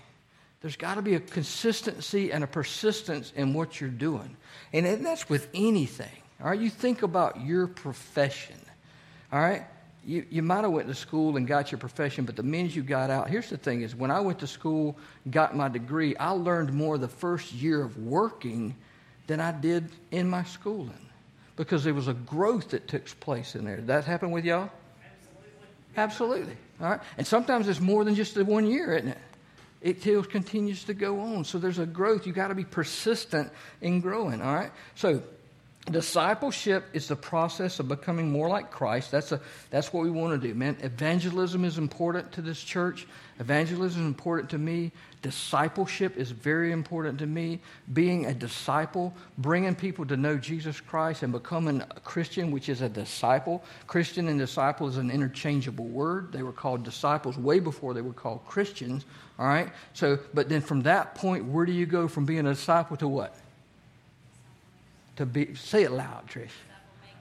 There's 0.61 0.77
got 0.77 0.95
to 0.95 1.01
be 1.01 1.15
a 1.15 1.19
consistency 1.19 2.31
and 2.31 2.43
a 2.43 2.47
persistence 2.47 3.33
in 3.35 3.53
what 3.53 3.81
you're 3.81 3.89
doing. 3.89 4.37
And 4.71 5.05
that's 5.05 5.29
with 5.29 5.49
anything, 5.53 6.07
all 6.41 6.49
right? 6.49 6.59
You 6.59 6.69
think 6.69 7.03
about 7.03 7.41
your 7.41 7.67
profession, 7.67 8.55
all 9.31 9.41
right? 9.41 9.65
You, 10.05 10.25
you 10.29 10.41
might 10.41 10.63
have 10.63 10.71
went 10.71 10.87
to 10.87 10.95
school 10.95 11.37
and 11.37 11.47
got 11.47 11.71
your 11.71 11.79
profession, 11.79 12.25
but 12.25 12.35
the 12.35 12.43
minute 12.43 12.75
you 12.75 12.83
got 12.83 13.09
out, 13.09 13.29
here's 13.29 13.49
the 13.49 13.57
thing 13.57 13.81
is 13.81 13.95
when 13.95 14.11
I 14.11 14.19
went 14.19 14.39
to 14.39 14.47
school, 14.47 14.97
got 15.29 15.55
my 15.55 15.69
degree, 15.69 16.15
I 16.17 16.31
learned 16.31 16.73
more 16.73 16.97
the 16.97 17.07
first 17.07 17.53
year 17.53 17.81
of 17.81 17.97
working 17.97 18.75
than 19.27 19.39
I 19.39 19.51
did 19.51 19.89
in 20.11 20.29
my 20.29 20.43
schooling 20.43 21.09
because 21.55 21.83
there 21.83 21.93
was 21.93 22.07
a 22.07 22.13
growth 22.13 22.69
that 22.69 22.87
took 22.87 23.05
place 23.19 23.55
in 23.55 23.65
there. 23.65 23.77
Did 23.77 23.87
that 23.87 24.05
happen 24.05 24.31
with 24.31 24.45
y'all? 24.45 24.69
Absolutely. 25.05 25.67
Absolutely. 25.97 26.57
All 26.81 26.89
right. 26.89 26.99
And 27.17 27.25
sometimes 27.25 27.67
it's 27.67 27.79
more 27.79 28.03
than 28.03 28.15
just 28.15 28.35
the 28.35 28.43
one 28.43 28.67
year, 28.67 28.95
isn't 28.95 29.09
it? 29.09 29.17
it 29.83 29.99
still 29.99 30.23
continues 30.23 30.85
to 30.85 30.93
go 30.93 31.19
on. 31.19 31.43
So 31.43 31.59
there's 31.59 31.77
a 31.77 31.85
growth. 31.85 32.25
You 32.25 32.31
got 32.31 32.47
to 32.47 32.55
be 32.55 32.63
persistent 32.63 33.51
in 33.81 33.99
growing, 33.99 34.41
all 34.41 34.55
right? 34.55 34.71
So 34.95 35.21
discipleship 35.91 36.85
is 36.93 37.09
the 37.09 37.15
process 37.15 37.79
of 37.79 37.89
becoming 37.89 38.31
more 38.31 38.47
like 38.47 38.71
Christ. 38.71 39.11
That's, 39.11 39.33
a, 39.33 39.41
that's 39.69 39.91
what 39.91 40.03
we 40.03 40.11
want 40.11 40.41
to 40.41 40.47
do, 40.47 40.53
man. 40.53 40.77
Evangelism 40.81 41.65
is 41.65 41.77
important 41.77 42.31
to 42.33 42.41
this 42.41 42.63
church. 42.63 43.05
Evangelism 43.39 44.01
is 44.01 44.07
important 44.07 44.49
to 44.51 44.57
me. 44.57 44.91
Discipleship 45.21 46.15
is 46.15 46.31
very 46.31 46.71
important 46.71 47.19
to 47.19 47.25
me. 47.25 47.59
Being 47.91 48.27
a 48.27 48.33
disciple, 48.33 49.13
bringing 49.37 49.75
people 49.75 50.05
to 50.05 50.15
know 50.15 50.37
Jesus 50.37 50.79
Christ 50.79 51.21
and 51.21 51.33
becoming 51.33 51.81
a 51.81 51.99
Christian, 51.99 52.51
which 52.51 52.69
is 52.69 52.81
a 52.81 52.89
disciple. 52.89 53.61
Christian 53.85 54.29
and 54.29 54.39
disciple 54.39 54.87
is 54.87 54.97
an 54.97 55.11
interchangeable 55.11 55.85
word. 55.85 56.31
They 56.31 56.43
were 56.43 56.53
called 56.53 56.83
disciples 56.83 57.37
way 57.37 57.59
before 57.59 57.93
they 57.93 58.01
were 58.01 58.13
called 58.13 58.45
Christians. 58.45 59.05
All 59.37 59.47
right? 59.47 59.69
So, 59.93 60.19
but 60.33 60.47
then 60.47 60.61
from 60.61 60.83
that 60.83 61.15
point, 61.15 61.45
where 61.45 61.65
do 61.65 61.73
you 61.73 61.85
go 61.85 62.07
from 62.07 62.25
being 62.25 62.45
a 62.45 62.53
disciple 62.53 62.95
to 62.97 63.07
what? 63.07 63.35
To 65.17 65.25
be, 65.25 65.55
say 65.55 65.83
it 65.83 65.91
loud, 65.91 66.27
Trish. 66.27 66.49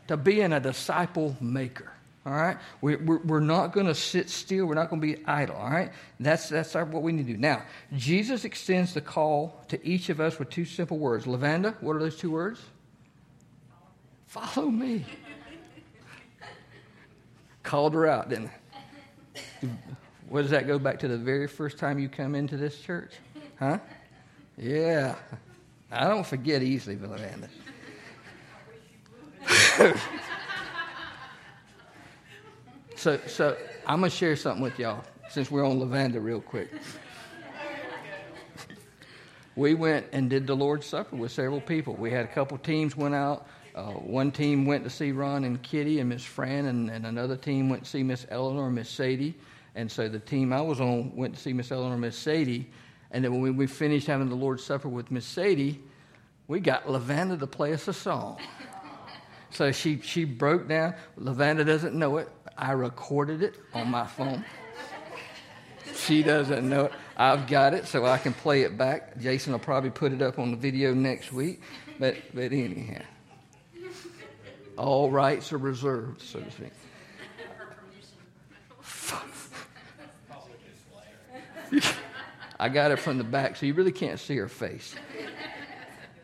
To 0.08 0.16
being 0.16 0.52
a 0.52 0.60
disciple 0.60 1.36
maker. 1.40 1.92
All 2.24 2.32
right? 2.32 2.56
We, 2.80 2.96
we're, 2.96 3.18
we're 3.18 3.40
not 3.40 3.72
going 3.72 3.86
to 3.86 3.94
sit 3.94 4.30
still. 4.30 4.66
We're 4.66 4.74
not 4.74 4.90
going 4.90 5.02
to 5.02 5.06
be 5.06 5.24
idle. 5.26 5.56
All 5.56 5.70
right? 5.70 5.92
That's, 6.20 6.48
that's 6.48 6.74
our, 6.76 6.84
what 6.84 7.02
we 7.02 7.12
need 7.12 7.26
to 7.26 7.32
do. 7.32 7.38
Now, 7.38 7.64
Jesus 7.96 8.44
extends 8.44 8.94
the 8.94 9.00
call 9.00 9.64
to 9.68 9.84
each 9.86 10.08
of 10.08 10.20
us 10.20 10.38
with 10.38 10.50
two 10.50 10.64
simple 10.64 10.98
words. 10.98 11.26
Lavanda, 11.26 11.74
what 11.82 11.96
are 11.96 11.98
those 11.98 12.16
two 12.16 12.30
words? 12.30 12.60
Follow 14.26 14.70
me. 14.70 15.04
Called 17.62 17.94
her 17.94 18.06
out, 18.06 18.28
didn't? 18.28 18.50
What 20.28 20.42
does 20.42 20.50
that 20.52 20.66
go 20.66 20.78
back 20.78 20.98
to 21.00 21.08
the 21.08 21.18
very 21.18 21.46
first 21.46 21.76
time 21.78 21.98
you 21.98 22.08
come 22.08 22.34
into 22.34 22.56
this 22.56 22.80
church? 22.80 23.12
Huh? 23.58 23.78
Yeah. 24.56 25.16
I 25.90 26.08
don't 26.08 26.26
forget 26.26 26.62
easily, 26.62 26.96
Lavanda. 26.96 27.48
So, 33.02 33.18
so 33.26 33.56
I'm 33.84 33.98
going 33.98 34.12
to 34.12 34.16
share 34.16 34.36
something 34.36 34.62
with 34.62 34.78
y'all 34.78 35.02
since 35.28 35.50
we're 35.50 35.66
on 35.66 35.80
Lavanda 35.80 36.22
real 36.22 36.40
quick. 36.40 36.70
we 39.56 39.74
went 39.74 40.06
and 40.12 40.30
did 40.30 40.46
the 40.46 40.54
Lord's 40.54 40.86
Supper 40.86 41.16
with 41.16 41.32
several 41.32 41.60
people. 41.60 41.94
We 41.94 42.12
had 42.12 42.24
a 42.24 42.28
couple 42.28 42.58
teams 42.58 42.96
went 42.96 43.16
out. 43.16 43.48
Uh, 43.74 43.86
one 43.86 44.30
team 44.30 44.66
went 44.66 44.84
to 44.84 44.90
see 44.90 45.10
Ron 45.10 45.42
and 45.42 45.60
Kitty 45.64 45.98
and 45.98 46.10
Miss 46.10 46.22
Fran, 46.22 46.66
and, 46.66 46.88
and 46.90 47.04
another 47.04 47.36
team 47.36 47.68
went 47.68 47.82
to 47.82 47.90
see 47.90 48.04
Miss 48.04 48.24
Eleanor 48.30 48.66
and 48.66 48.76
Miss 48.76 48.88
Sadie. 48.88 49.34
And 49.74 49.90
so 49.90 50.08
the 50.08 50.20
team 50.20 50.52
I 50.52 50.60
was 50.60 50.80
on 50.80 51.16
went 51.16 51.34
to 51.34 51.40
see 51.40 51.52
Miss 51.52 51.72
Eleanor 51.72 51.94
and 51.94 52.02
Miss 52.02 52.16
Sadie. 52.16 52.70
And 53.10 53.24
then 53.24 53.32
when 53.32 53.40
we, 53.40 53.50
we 53.50 53.66
finished 53.66 54.06
having 54.06 54.28
the 54.28 54.36
Lord's 54.36 54.62
Supper 54.62 54.88
with 54.88 55.10
Miss 55.10 55.26
Sadie, 55.26 55.80
we 56.46 56.60
got 56.60 56.86
Lavanda 56.86 57.36
to 57.36 57.48
play 57.48 57.72
us 57.72 57.88
a 57.88 57.92
song. 57.92 58.38
So 59.52 59.70
she, 59.70 60.00
she 60.00 60.24
broke 60.24 60.66
down. 60.68 60.94
Lavanda 61.18 61.64
doesn't 61.64 61.94
know 61.94 62.16
it. 62.16 62.28
I 62.56 62.72
recorded 62.72 63.42
it 63.42 63.56
on 63.74 63.90
my 63.90 64.06
phone. 64.06 64.44
She 65.94 66.22
doesn't 66.22 66.68
know 66.68 66.86
it. 66.86 66.92
I've 67.16 67.46
got 67.46 67.74
it, 67.74 67.86
so 67.86 68.06
I 68.06 68.18
can 68.18 68.32
play 68.32 68.62
it 68.62 68.78
back. 68.78 69.18
Jason 69.18 69.52
will 69.52 69.60
probably 69.60 69.90
put 69.90 70.12
it 70.12 70.22
up 70.22 70.38
on 70.38 70.50
the 70.50 70.56
video 70.56 70.94
next 70.94 71.32
week. 71.32 71.60
But, 71.98 72.16
but 72.34 72.52
anyhow, 72.52 73.02
all 74.76 75.10
rights 75.10 75.52
are 75.52 75.58
reserved, 75.58 76.22
so 76.22 76.40
to 76.40 76.50
speak. 76.50 76.72
I 82.58 82.68
got 82.68 82.90
it 82.90 82.98
from 82.98 83.18
the 83.18 83.24
back, 83.24 83.56
so 83.56 83.66
you 83.66 83.74
really 83.74 83.92
can't 83.92 84.18
see 84.18 84.36
her 84.36 84.48
face. 84.48 84.94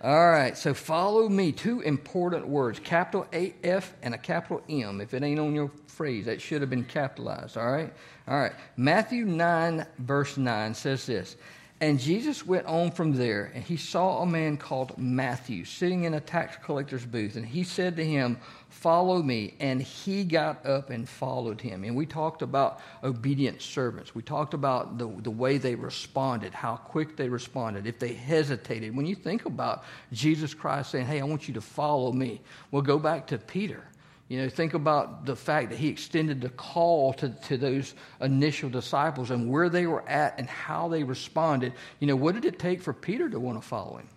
All 0.00 0.30
right, 0.30 0.56
so 0.56 0.74
follow 0.74 1.28
me. 1.28 1.50
Two 1.50 1.80
important 1.80 2.46
words 2.46 2.78
capital 2.78 3.26
AF 3.32 3.94
and 4.02 4.14
a 4.14 4.18
capital 4.18 4.62
M. 4.68 5.00
If 5.00 5.12
it 5.12 5.24
ain't 5.24 5.40
on 5.40 5.54
your 5.54 5.72
phrase, 5.88 6.26
that 6.26 6.40
should 6.40 6.60
have 6.60 6.70
been 6.70 6.84
capitalized. 6.84 7.56
All 7.56 7.70
right? 7.70 7.92
All 8.28 8.38
right. 8.38 8.52
Matthew 8.76 9.24
9, 9.24 9.84
verse 9.98 10.36
9 10.36 10.74
says 10.74 11.04
this 11.06 11.36
And 11.80 12.00
Jesus 12.00 12.44
went 12.44 12.66
on 12.66 12.90
from 12.90 13.12
there, 13.12 13.52
and 13.54 13.62
he 13.62 13.76
saw 13.76 14.22
a 14.22 14.26
man 14.26 14.56
called 14.56 14.98
Matthew 14.98 15.64
sitting 15.64 16.04
in 16.04 16.14
a 16.14 16.20
tax 16.20 16.56
collector's 16.64 17.06
booth. 17.06 17.36
And 17.36 17.46
he 17.46 17.62
said 17.62 17.94
to 17.96 18.04
him, 18.04 18.38
Follow 18.68 19.22
me. 19.22 19.54
And 19.60 19.80
he 19.80 20.24
got 20.24 20.66
up 20.66 20.90
and 20.90 21.08
followed 21.08 21.60
him. 21.60 21.84
And 21.84 21.94
we 21.94 22.04
talked 22.04 22.42
about 22.42 22.80
obedient 23.04 23.62
servants. 23.62 24.12
We 24.12 24.22
talked 24.22 24.54
about 24.54 24.98
the, 24.98 25.06
the 25.22 25.30
way 25.30 25.56
they 25.56 25.76
responded, 25.76 26.52
how 26.52 26.76
quick 26.76 27.16
they 27.16 27.28
responded, 27.28 27.86
if 27.86 28.00
they 28.00 28.12
hesitated. 28.12 28.94
When 28.96 29.06
you 29.06 29.14
think 29.14 29.46
about 29.46 29.84
Jesus 30.12 30.54
Christ 30.54 30.90
saying, 30.90 31.06
Hey, 31.06 31.20
I 31.20 31.24
want 31.24 31.46
you 31.46 31.54
to 31.54 31.60
follow 31.60 32.10
me, 32.10 32.40
well, 32.72 32.82
go 32.82 32.98
back 32.98 33.28
to 33.28 33.38
Peter. 33.38 33.84
You 34.28 34.42
know, 34.42 34.48
think 34.50 34.74
about 34.74 35.24
the 35.24 35.34
fact 35.34 35.70
that 35.70 35.78
he 35.78 35.88
extended 35.88 36.42
the 36.42 36.50
call 36.50 37.14
to, 37.14 37.30
to 37.30 37.56
those 37.56 37.94
initial 38.20 38.68
disciples 38.68 39.30
and 39.30 39.50
where 39.50 39.70
they 39.70 39.86
were 39.86 40.06
at 40.06 40.38
and 40.38 40.48
how 40.48 40.88
they 40.88 41.02
responded. 41.02 41.72
You 41.98 42.08
know, 42.08 42.16
what 42.16 42.34
did 42.34 42.44
it 42.44 42.58
take 42.58 42.82
for 42.82 42.92
Peter 42.92 43.30
to 43.30 43.40
want 43.40 43.60
to 43.60 43.66
follow 43.66 43.96
him? 43.96 44.08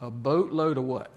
A 0.00 0.10
boatload 0.10 0.76
of 0.76 0.84
what? 0.84 1.12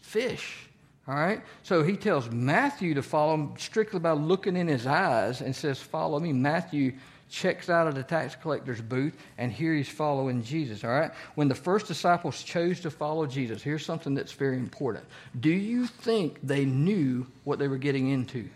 Fish. 0.00 0.68
All 1.06 1.14
right? 1.14 1.42
So 1.62 1.84
he 1.84 1.96
tells 1.96 2.28
Matthew 2.30 2.94
to 2.94 3.02
follow 3.02 3.34
him 3.34 3.54
strictly 3.56 4.00
by 4.00 4.12
looking 4.12 4.56
in 4.56 4.66
his 4.66 4.86
eyes 4.86 5.40
and 5.40 5.54
says, 5.54 5.80
Follow 5.80 6.18
me. 6.18 6.32
Matthew 6.32 6.94
checks 7.32 7.70
out 7.70 7.88
of 7.88 7.94
the 7.94 8.02
tax 8.02 8.36
collector's 8.36 8.80
booth, 8.80 9.16
and 9.38 9.50
here 9.50 9.74
he's 9.74 9.88
following 9.88 10.42
Jesus. 10.42 10.84
All 10.84 10.90
right? 10.90 11.10
When 11.34 11.48
the 11.48 11.54
first 11.54 11.86
disciples 11.86 12.42
chose 12.42 12.80
to 12.80 12.90
follow 12.90 13.26
Jesus, 13.26 13.62
here's 13.62 13.84
something 13.84 14.14
that's 14.14 14.32
very 14.32 14.58
important. 14.58 15.04
Do 15.40 15.50
you 15.50 15.86
think 15.86 16.38
they 16.42 16.66
knew 16.66 17.26
what 17.44 17.58
they 17.58 17.68
were 17.68 17.78
getting 17.78 18.10
into? 18.10 18.48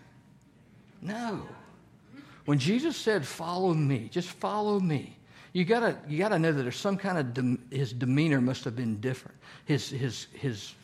No. 1.01 1.43
When 2.45 2.59
Jesus 2.59 2.97
said, 2.97 3.27
Follow 3.27 3.73
me, 3.73 4.09
just 4.13 4.29
follow 4.29 4.79
me, 4.79 5.17
you 5.53 5.65
gotta, 5.65 5.97
you 6.07 6.19
gotta 6.19 6.39
know 6.39 6.53
that 6.53 6.63
there's 6.63 6.77
some 6.77 6.99
kind 6.99 7.17
of, 7.17 7.33
de- 7.33 7.77
his 7.77 7.93
demeanor 7.95 8.43
must 8.43 8.63
have 8.65 8.77
been 8.77 9.01
different. 9.01 9.39
His, 9.65 9.89
his, 9.89 10.27
his 10.35 10.75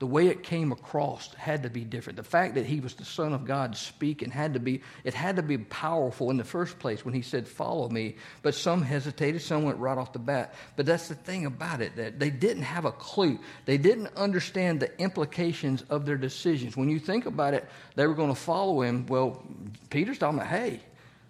the 0.00 0.06
way 0.06 0.28
it 0.28 0.42
came 0.42 0.72
across 0.72 1.32
had 1.34 1.62
to 1.62 1.68
be 1.68 1.84
different. 1.84 2.16
The 2.16 2.22
fact 2.22 2.54
that 2.54 2.64
he 2.64 2.80
was 2.80 2.94
the 2.94 3.04
Son 3.04 3.34
of 3.34 3.44
God 3.44 3.76
speaking 3.76 4.30
had 4.30 4.54
to 4.54 4.60
be, 4.60 4.80
it 5.04 5.12
had 5.12 5.36
to 5.36 5.42
be 5.42 5.58
powerful 5.58 6.30
in 6.30 6.38
the 6.38 6.44
first 6.44 6.78
place 6.78 7.04
when 7.04 7.12
he 7.12 7.20
said, 7.20 7.46
Follow 7.46 7.86
me. 7.90 8.16
But 8.40 8.54
some 8.54 8.80
hesitated, 8.80 9.42
some 9.42 9.62
went 9.62 9.76
right 9.76 9.98
off 9.98 10.14
the 10.14 10.18
bat. 10.18 10.54
But 10.74 10.86
that's 10.86 11.08
the 11.08 11.14
thing 11.14 11.44
about 11.44 11.82
it, 11.82 11.96
that 11.96 12.18
they 12.18 12.30
didn't 12.30 12.62
have 12.62 12.86
a 12.86 12.92
clue. 12.92 13.38
They 13.66 13.76
didn't 13.76 14.08
understand 14.16 14.80
the 14.80 14.98
implications 14.98 15.82
of 15.90 16.06
their 16.06 16.16
decisions. 16.16 16.78
When 16.78 16.88
you 16.88 16.98
think 16.98 17.26
about 17.26 17.52
it, 17.52 17.68
they 17.94 18.06
were 18.06 18.14
going 18.14 18.34
to 18.34 18.40
follow 18.40 18.80
him. 18.80 19.04
Well, 19.04 19.44
Peter's 19.90 20.16
talking 20.16 20.38
about, 20.38 20.48
hey, 20.48 20.80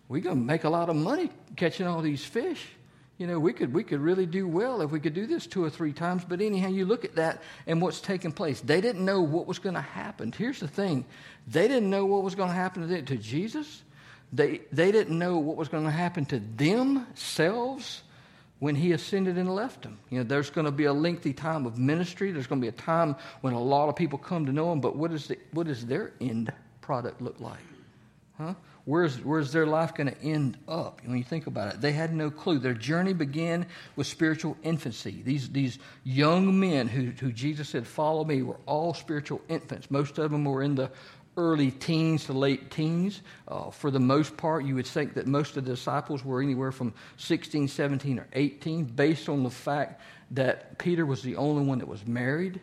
we're 0.09 0.23
going 0.23 0.39
to 0.39 0.45
make 0.45 0.63
a 0.63 0.71
lot 0.71 0.89
of 0.89 0.95
money 0.95 1.31
catching 1.57 1.89
all 1.89 2.03
these 2.03 2.25
fish 2.25 2.69
you 3.21 3.27
know, 3.27 3.39
we 3.39 3.53
could, 3.53 3.75
we 3.75 3.85
could 3.85 4.01
really 4.01 4.25
do 4.25 4.49
well 4.49 4.81
if 4.81 4.91
we 4.91 4.99
could 4.99 5.13
do 5.13 5.27
this 5.27 5.47
two 5.47 5.63
or 5.63 5.69
three 5.69 5.93
times. 5.93 6.25
But 6.27 6.41
anyhow, 6.41 6.69
you 6.69 6.87
look 6.87 7.05
at 7.05 7.17
that 7.17 7.43
and 7.67 7.83
what's 7.83 8.01
taking 8.01 8.33
place. 8.33 8.63
They 8.63 8.81
didn't 8.81 9.05
know 9.05 9.21
what 9.21 9.47
was 9.47 9.59
going 9.59 9.75
to 9.75 9.83
happen. 9.83 10.33
Here's 10.33 10.59
the 10.59 10.67
thing 10.67 11.05
they 11.47 11.69
didn't 11.69 11.91
know 11.91 12.07
what 12.07 12.23
was 12.23 12.35
going 12.35 12.49
to 12.49 12.55
happen 12.55 12.89
to, 13.05 13.17
Jesus, 13.19 13.83
they, 14.33 14.63
they 14.73 14.91
didn't 14.91 15.19
know 15.19 15.37
what 15.37 15.59
was 15.59 15.69
going 15.69 15.85
to 15.85 15.91
happen 15.91 16.25
to 16.27 16.41
themselves 16.57 18.03
when 18.59 18.75
he 18.75 18.93
ascended 18.93 19.37
and 19.37 19.55
left 19.55 19.83
them. 19.83 19.99
You 20.09 20.21
know, 20.21 20.25
there's 20.25 20.49
going 20.49 20.65
to 20.65 20.73
be 20.73 20.87
a 20.87 20.93
lengthy 20.95 21.35
time 21.35 21.67
of 21.67 21.77
ministry. 21.77 22.33
There's 22.33 22.47
going 22.47 22.63
to 22.63 22.65
be 22.65 22.75
a 22.75 22.83
time 22.83 23.17
when 23.43 23.53
a 23.53 23.63
lot 23.63 23.91
of 23.91 23.97
people 23.97 24.19
come 24.19 24.47
to 24.47 24.53
know 24.53 24.73
him. 24.73 24.81
But 24.81 24.97
what, 24.97 25.13
is 25.13 25.27
the, 25.27 25.37
what 25.53 25.67
does 25.67 25.85
their 25.85 26.13
end 26.23 26.51
product 26.81 27.21
look 27.21 27.39
like? 27.39 27.59
Huh? 28.39 28.55
Where's, 28.91 29.25
where's 29.25 29.53
their 29.53 29.69
life 29.69 29.95
going 29.95 30.09
to 30.09 30.21
end 30.21 30.59
up? 30.67 31.01
When 31.05 31.17
you 31.17 31.23
think 31.23 31.47
about 31.47 31.73
it, 31.73 31.81
they 31.81 31.93
had 31.93 32.13
no 32.13 32.29
clue. 32.29 32.59
Their 32.59 32.75
journey 32.75 33.13
began 33.13 33.67
with 33.95 34.09
spiritual 34.09 34.57
infancy. 34.65 35.23
These, 35.25 35.51
these 35.51 35.79
young 36.03 36.59
men 36.59 36.89
who, 36.89 37.13
who 37.13 37.31
Jesus 37.31 37.69
said, 37.69 37.87
Follow 37.87 38.25
me, 38.25 38.43
were 38.43 38.59
all 38.67 38.93
spiritual 38.93 39.43
infants. 39.49 39.93
Most 39.93 40.19
of 40.19 40.33
them 40.33 40.45
were 40.45 40.61
in 40.65 40.75
the 40.75 40.91
early 41.37 41.71
teens 41.71 42.25
to 42.25 42.33
late 42.33 42.73
teens. 42.73 43.23
Uh, 43.47 43.71
for 43.71 43.93
the 43.93 44.01
most 44.01 44.37
part, 44.37 44.65
you 44.65 44.75
would 44.75 44.89
think 44.89 45.15
that 45.15 45.29
most 45.29 45.57
of 45.57 45.65
the 45.65 45.71
disciples 45.71 46.25
were 46.25 46.43
anywhere 46.43 46.73
from 46.73 46.93
16, 47.19 47.69
17, 47.69 48.19
or 48.19 48.27
18, 48.33 48.87
based 48.87 49.29
on 49.29 49.45
the 49.45 49.51
fact 49.51 50.01
that 50.33 50.79
Peter 50.79 51.07
was 51.07 51.23
the 51.23 51.37
only 51.37 51.65
one 51.65 51.79
that 51.79 51.87
was 51.87 52.05
married. 52.09 52.61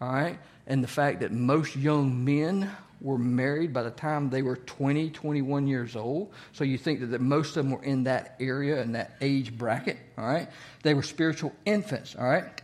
All 0.00 0.12
right? 0.12 0.38
And 0.68 0.84
the 0.84 0.88
fact 0.88 1.18
that 1.18 1.32
most 1.32 1.74
young 1.74 2.24
men 2.24 2.70
were 3.00 3.18
married 3.18 3.72
by 3.72 3.82
the 3.82 3.90
time 3.90 4.30
they 4.30 4.42
were 4.42 4.56
20, 4.56 5.10
21 5.10 5.66
years 5.66 5.96
old. 5.96 6.32
So 6.52 6.64
you 6.64 6.78
think 6.78 7.00
that, 7.00 7.06
that 7.06 7.20
most 7.20 7.56
of 7.56 7.64
them 7.64 7.70
were 7.70 7.82
in 7.82 8.04
that 8.04 8.36
area 8.40 8.80
and 8.80 8.94
that 8.94 9.16
age 9.20 9.56
bracket, 9.56 9.98
all 10.16 10.26
right? 10.26 10.48
They 10.82 10.94
were 10.94 11.02
spiritual 11.02 11.52
infants, 11.64 12.16
all 12.16 12.26
right? 12.26 12.62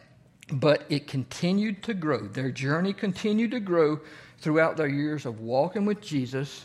But 0.52 0.84
it 0.88 1.06
continued 1.06 1.82
to 1.84 1.94
grow. 1.94 2.20
Their 2.26 2.50
journey 2.50 2.92
continued 2.92 3.50
to 3.52 3.60
grow 3.60 4.00
throughout 4.38 4.76
their 4.76 4.88
years 4.88 5.26
of 5.26 5.40
walking 5.40 5.84
with 5.84 6.00
Jesus 6.00 6.64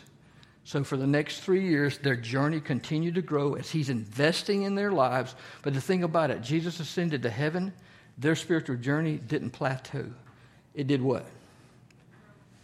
So 0.66 0.82
for 0.82 0.96
the 0.96 1.06
next 1.06 1.42
three 1.42 1.64
years, 1.64 1.98
their 1.98 2.16
journey 2.16 2.58
continued 2.58 3.14
to 3.14 3.22
grow 3.22 3.54
as 3.54 3.70
he's 3.70 3.88
investing 3.88 4.62
in 4.62 4.74
their 4.74 4.90
lives. 4.90 5.36
But 5.62 5.74
the 5.74 5.80
thing 5.80 6.02
about 6.02 6.32
it, 6.32 6.42
Jesus 6.42 6.80
ascended 6.80 7.22
to 7.22 7.30
heaven, 7.30 7.72
their 8.18 8.34
spiritual 8.34 8.74
journey 8.74 9.16
didn't 9.16 9.50
plateau. 9.50 10.06
It 10.74 10.88
did 10.88 11.00
what? 11.00 11.24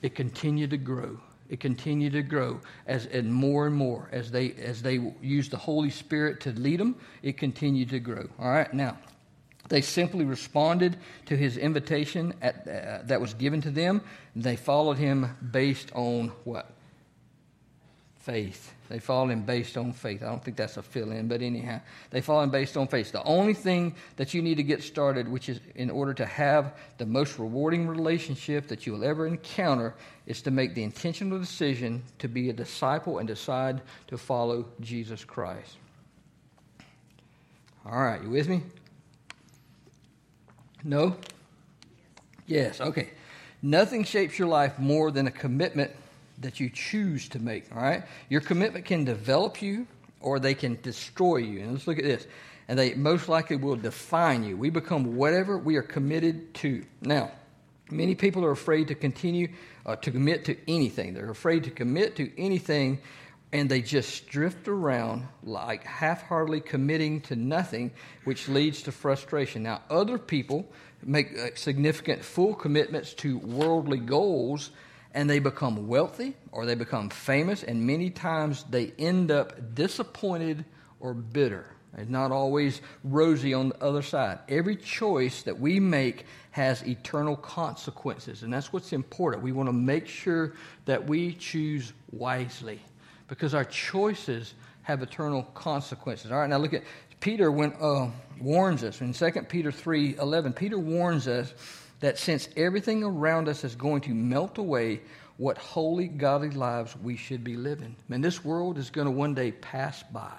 It 0.03 0.15
continued 0.15 0.71
to 0.71 0.77
grow. 0.77 1.19
It 1.49 1.61
continued 1.61 2.13
to 2.13 2.23
grow 2.23 2.61
as 2.87 3.07
and 3.07 3.33
more 3.33 3.67
and 3.67 3.75
more 3.75 4.09
as 4.13 4.31
they 4.31 4.53
as 4.53 4.83
they 4.83 4.99
used 5.21 5.51
the 5.51 5.59
Holy 5.59 5.91
Spirit 5.91 6.41
to 6.41 6.53
lead 6.53 6.81
them. 6.81 6.97
It 7.23 7.37
continued 7.37 7.91
to 7.91 8.01
grow. 8.01 8.29
All 8.39 8.51
right, 8.51 8.73
now 8.73 8.99
they 9.69 9.81
simply 9.81 10.25
responded 10.25 10.97
to 11.27 11.37
his 11.37 11.57
invitation 11.57 12.35
at, 12.43 12.67
uh, 12.67 12.99
that 13.05 13.21
was 13.21 13.35
given 13.35 13.61
to 13.63 13.71
them. 13.71 14.03
They 14.35 14.57
followed 14.57 14.99
him 14.99 15.37
based 15.51 15.93
on 15.95 16.29
what? 16.45 16.73
faith. 18.23 18.73
They 18.93 18.99
fall 18.99 19.31
in 19.31 19.41
based 19.41 19.79
on 19.79 19.95
faith. 19.95 20.23
I 20.23 20.27
don't 20.27 20.45
think 20.45 20.59
that's 20.59 20.77
a 20.77 20.83
fill 20.83 21.13
in, 21.13 21.27
but 21.27 21.41
anyhow, 21.41 21.81
they 22.11 22.21
fall 22.21 22.43
in 22.43 22.51
based 22.51 22.77
on 22.77 22.89
faith. 22.89 23.11
The 23.11 23.25
only 23.25 23.55
thing 23.55 23.95
that 24.17 24.35
you 24.35 24.43
need 24.43 24.57
to 24.57 24.63
get 24.63 24.83
started, 24.83 25.27
which 25.27 25.49
is 25.49 25.61
in 25.77 25.89
order 25.89 26.13
to 26.13 26.27
have 26.27 26.75
the 26.99 27.07
most 27.07 27.39
rewarding 27.39 27.87
relationship 27.87 28.69
that 28.69 28.87
you 28.87 28.93
will 28.93 29.03
ever 29.03 29.27
encounter, 29.27 29.95
is 30.27 30.43
to 30.43 30.51
make 30.51 30.75
the 30.75 30.83
intentional 30.83 31.39
decision 31.39 32.03
to 32.19 32.29
be 32.29 32.51
a 32.51 32.53
disciple 32.53 33.17
and 33.17 33.27
decide 33.27 33.81
to 34.09 34.19
follow 34.19 34.67
Jesus 34.83 35.25
Christ. 35.25 35.79
All 37.87 37.99
right, 37.99 38.23
you 38.23 38.29
with 38.29 38.47
me? 38.47 38.61
No? 40.85 41.17
Yes, 42.47 42.79
okay. 42.79 43.09
Nothing 43.63 44.05
shapes 44.05 44.39
your 44.39 44.49
life 44.49 44.79
more 44.79 45.11
than 45.11 45.27
a 45.27 45.31
commitment 45.31 45.93
that 46.39 46.61
you 46.61 46.71
choose 46.71 47.29
to 47.29 47.39
make. 47.39 47.65
All 47.75 47.83
right, 47.83 48.05
your 48.29 48.41
commitment 48.41 48.85
can 48.85 49.05
develop 49.05 49.63
you, 49.63 49.87
or 50.21 50.39
they 50.39 50.55
can 50.55 50.79
destroy 50.83 51.39
you. 51.39 51.61
And 51.61 51.73
let's 51.73 51.87
look 51.87 51.99
at 51.99 52.05
this. 52.05 52.27
And 52.69 52.79
they 52.79 52.95
most 52.95 53.29
likely 53.29 53.57
will 53.57 53.77
define 53.77 54.45
you. 54.45 54.57
We 54.57 54.71
become 54.71 55.17
whatever 55.17 55.59
we 55.59 55.77
are 55.77 55.83
committed 55.83 56.55
to. 56.55 56.85
Now, 57.01 57.33
many 57.91 58.15
people 58.15 58.45
are 58.45 58.53
afraid 58.53 58.89
to 58.89 58.95
continue 58.95 59.49
uh, 59.85 59.97
to 59.97 60.11
commit 60.11 60.45
to 60.47 60.57
anything. 60.69 61.15
They're 61.15 61.31
afraid 61.31 61.65
to 61.65 61.71
commit 61.71 62.17
to 62.17 62.31
anything, 62.41 63.01
and 63.53 63.69
they 63.69 63.83
just 63.83 64.29
drift 64.29 64.69
around 64.69 65.27
like 65.43 65.85
half-heartedly 65.85 66.61
committing 66.61 67.21
to 67.23 67.37
nothing, 67.37 67.91
which 68.25 68.49
leads 68.49 68.83
to 68.83 68.93
frustration. 68.93 69.65
Now, 69.65 69.83
other 69.91 70.19
people 70.19 70.67
make 71.05 71.37
uh, 71.37 71.49
significant 71.57 72.25
full 72.25 72.55
commitments 72.55 73.13
to 73.15 73.39
worldly 73.39 73.99
goals 73.99 74.71
and 75.15 75.29
they 75.29 75.39
become 75.39 75.87
wealthy 75.89 76.35
or 76.51 76.67
they 76.67 76.75
become 76.75 77.11
famous, 77.11 77.63
and 77.63 77.87
many 77.87 78.11
times 78.11 78.65
they 78.71 78.93
end 78.99 79.31
up 79.31 79.75
disappointed 79.75 80.65
or 81.01 81.15
bitter. 81.15 81.67
It's 81.99 82.09
not 82.09 82.33
always 82.33 82.81
rosy 83.05 83.53
on 83.53 83.71
the 83.71 83.83
other 83.83 84.01
side. 84.01 84.39
Every 84.49 84.77
choice 84.77 85.43
that 85.43 85.59
we 85.59 85.79
make 85.79 86.25
has 86.53 86.83
eternal 86.83 87.37
consequences, 87.37 88.43
and 88.43 88.53
that's 88.53 88.73
what's 88.73 88.93
important. 88.93 89.43
We 89.43 89.53
want 89.53 89.69
to 89.69 89.75
make 89.75 90.07
sure 90.07 90.55
that 90.87 91.07
we 91.07 91.35
choose 91.35 91.93
wisely 92.11 92.81
because 93.29 93.55
our 93.55 93.65
choices 93.65 94.55
have 94.83 95.03
eternal 95.03 95.43
consequences. 95.55 96.33
All 96.33 96.39
right, 96.39 96.49
now 96.49 96.57
look 96.57 96.75
at 96.75 96.83
Peter 97.21 97.53
when 97.53 97.73
uh, 97.75 98.11
warns 98.41 98.83
us 98.85 99.01
in 99.01 99.13
2 99.13 99.31
Peter 99.49 99.71
3 99.71 100.17
11. 100.17 100.53
Peter 100.55 100.79
warns 100.79 101.29
us 101.29 101.53
that 102.03 102.19
since 102.19 102.49
everything 102.57 103.05
around 103.05 103.49
us 103.49 103.65
is 103.65 103.75
going 103.77 104.03
to 104.03 104.11
melt 104.15 104.59
away, 104.59 105.01
what 105.37 105.57
holy, 105.57 106.09
godly 106.09 106.51
lives 106.51 106.95
we 106.97 107.17
should 107.17 107.43
be 107.43 107.57
living. 107.57 107.97
Man, 108.09 108.21
this 108.21 108.45
world 108.45 108.77
is 108.77 108.91
going 108.91 109.07
to 109.07 109.11
one 109.11 109.35
day 109.35 109.53
pass 109.53 110.03
by. 110.03 110.35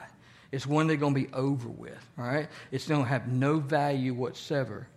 It's 0.52 0.68
one 0.68 0.88
day 0.88 0.98
going 0.98 1.16
to 1.16 1.20
be 1.20 1.34
over 1.34 1.70
with, 1.70 1.98
all 2.20 2.26
right? 2.26 2.48
It's 2.72 2.88
going 2.88 3.02
to 3.02 3.08
have 3.08 3.28
no 3.28 3.60
value 3.60 4.14
whatsoever 4.14 4.88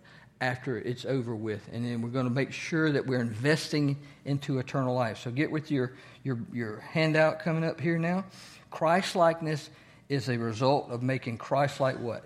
after 0.41 0.77
it's 0.77 1.05
over 1.05 1.33
with. 1.33 1.67
And 1.71 1.85
then 1.85 2.01
we're 2.01 2.09
going 2.09 2.27
to 2.27 2.33
make 2.33 2.51
sure 2.51 2.91
that 2.91 3.07
we're 3.07 3.21
investing 3.21 3.97
into 4.25 4.59
eternal 4.59 4.93
life. 4.93 5.19
So 5.19 5.31
get 5.31 5.49
with 5.49 5.71
your, 5.71 5.93
your, 6.23 6.37
your 6.51 6.81
handout 6.81 7.39
coming 7.39 7.63
up 7.63 7.79
here 7.79 7.97
now. 7.97 8.25
Christ 8.69 9.15
likeness 9.15 9.69
is 10.09 10.27
a 10.27 10.37
result 10.37 10.91
of 10.91 11.01
making 11.01 11.37
Christ 11.37 11.79
like 11.79 11.97
what? 11.97 12.25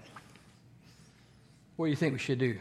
What 1.77 1.85
do 1.85 1.89
you 1.91 1.95
think 1.95 2.13
we 2.13 2.19
should 2.19 2.39
do? 2.39 2.57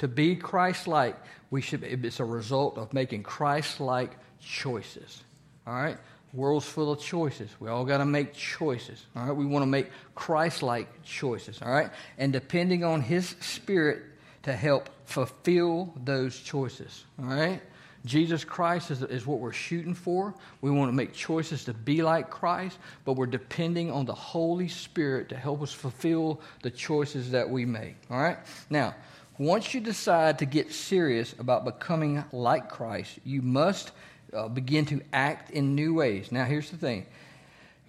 To 0.00 0.08
be 0.08 0.36
Christ 0.36 0.88
like, 0.88 1.16
we 1.50 1.60
should 1.60 1.82
it's 1.82 2.20
a 2.20 2.24
result 2.24 2.78
of 2.78 2.92
making 2.92 3.22
Christ 3.22 3.80
like 3.80 4.16
choices. 4.40 5.22
All 5.66 5.74
right? 5.74 5.98
World's 6.32 6.66
full 6.66 6.92
of 6.92 7.00
choices. 7.00 7.50
We 7.60 7.68
all 7.68 7.84
got 7.84 7.98
to 7.98 8.04
make 8.04 8.34
choices. 8.34 9.04
All 9.14 9.26
right? 9.26 9.32
We 9.32 9.46
want 9.46 9.62
to 9.62 9.66
make 9.66 9.90
Christ 10.14 10.62
like 10.62 11.02
choices. 11.02 11.60
All 11.60 11.70
right? 11.70 11.90
And 12.18 12.32
depending 12.32 12.84
on 12.84 13.00
His 13.00 13.36
Spirit 13.40 14.02
to 14.44 14.52
help 14.52 14.88
fulfill 15.04 15.92
those 16.02 16.38
choices. 16.38 17.04
All 17.18 17.26
right? 17.26 17.60
Jesus 18.06 18.44
Christ 18.44 18.90
is, 18.90 19.02
is 19.02 19.26
what 19.26 19.40
we're 19.40 19.52
shooting 19.52 19.94
for. 19.94 20.34
We 20.62 20.70
want 20.70 20.88
to 20.88 20.94
make 20.94 21.12
choices 21.12 21.64
to 21.64 21.74
be 21.74 22.02
like 22.02 22.30
Christ, 22.30 22.78
but 23.04 23.14
we're 23.14 23.26
depending 23.26 23.90
on 23.90 24.06
the 24.06 24.14
Holy 24.14 24.68
Spirit 24.68 25.28
to 25.30 25.36
help 25.36 25.60
us 25.60 25.72
fulfill 25.72 26.40
the 26.62 26.70
choices 26.70 27.32
that 27.32 27.50
we 27.50 27.66
make. 27.66 27.96
All 28.10 28.18
right? 28.18 28.38
Now, 28.70 28.94
once 29.40 29.72
you 29.72 29.80
decide 29.80 30.38
to 30.38 30.44
get 30.44 30.70
serious 30.70 31.34
about 31.38 31.64
becoming 31.64 32.22
like 32.30 32.68
Christ, 32.68 33.18
you 33.24 33.40
must 33.40 33.90
uh, 34.34 34.48
begin 34.48 34.84
to 34.84 35.00
act 35.14 35.50
in 35.50 35.74
new 35.74 35.94
ways. 35.94 36.30
Now, 36.30 36.44
here's 36.44 36.70
the 36.70 36.76
thing 36.76 37.06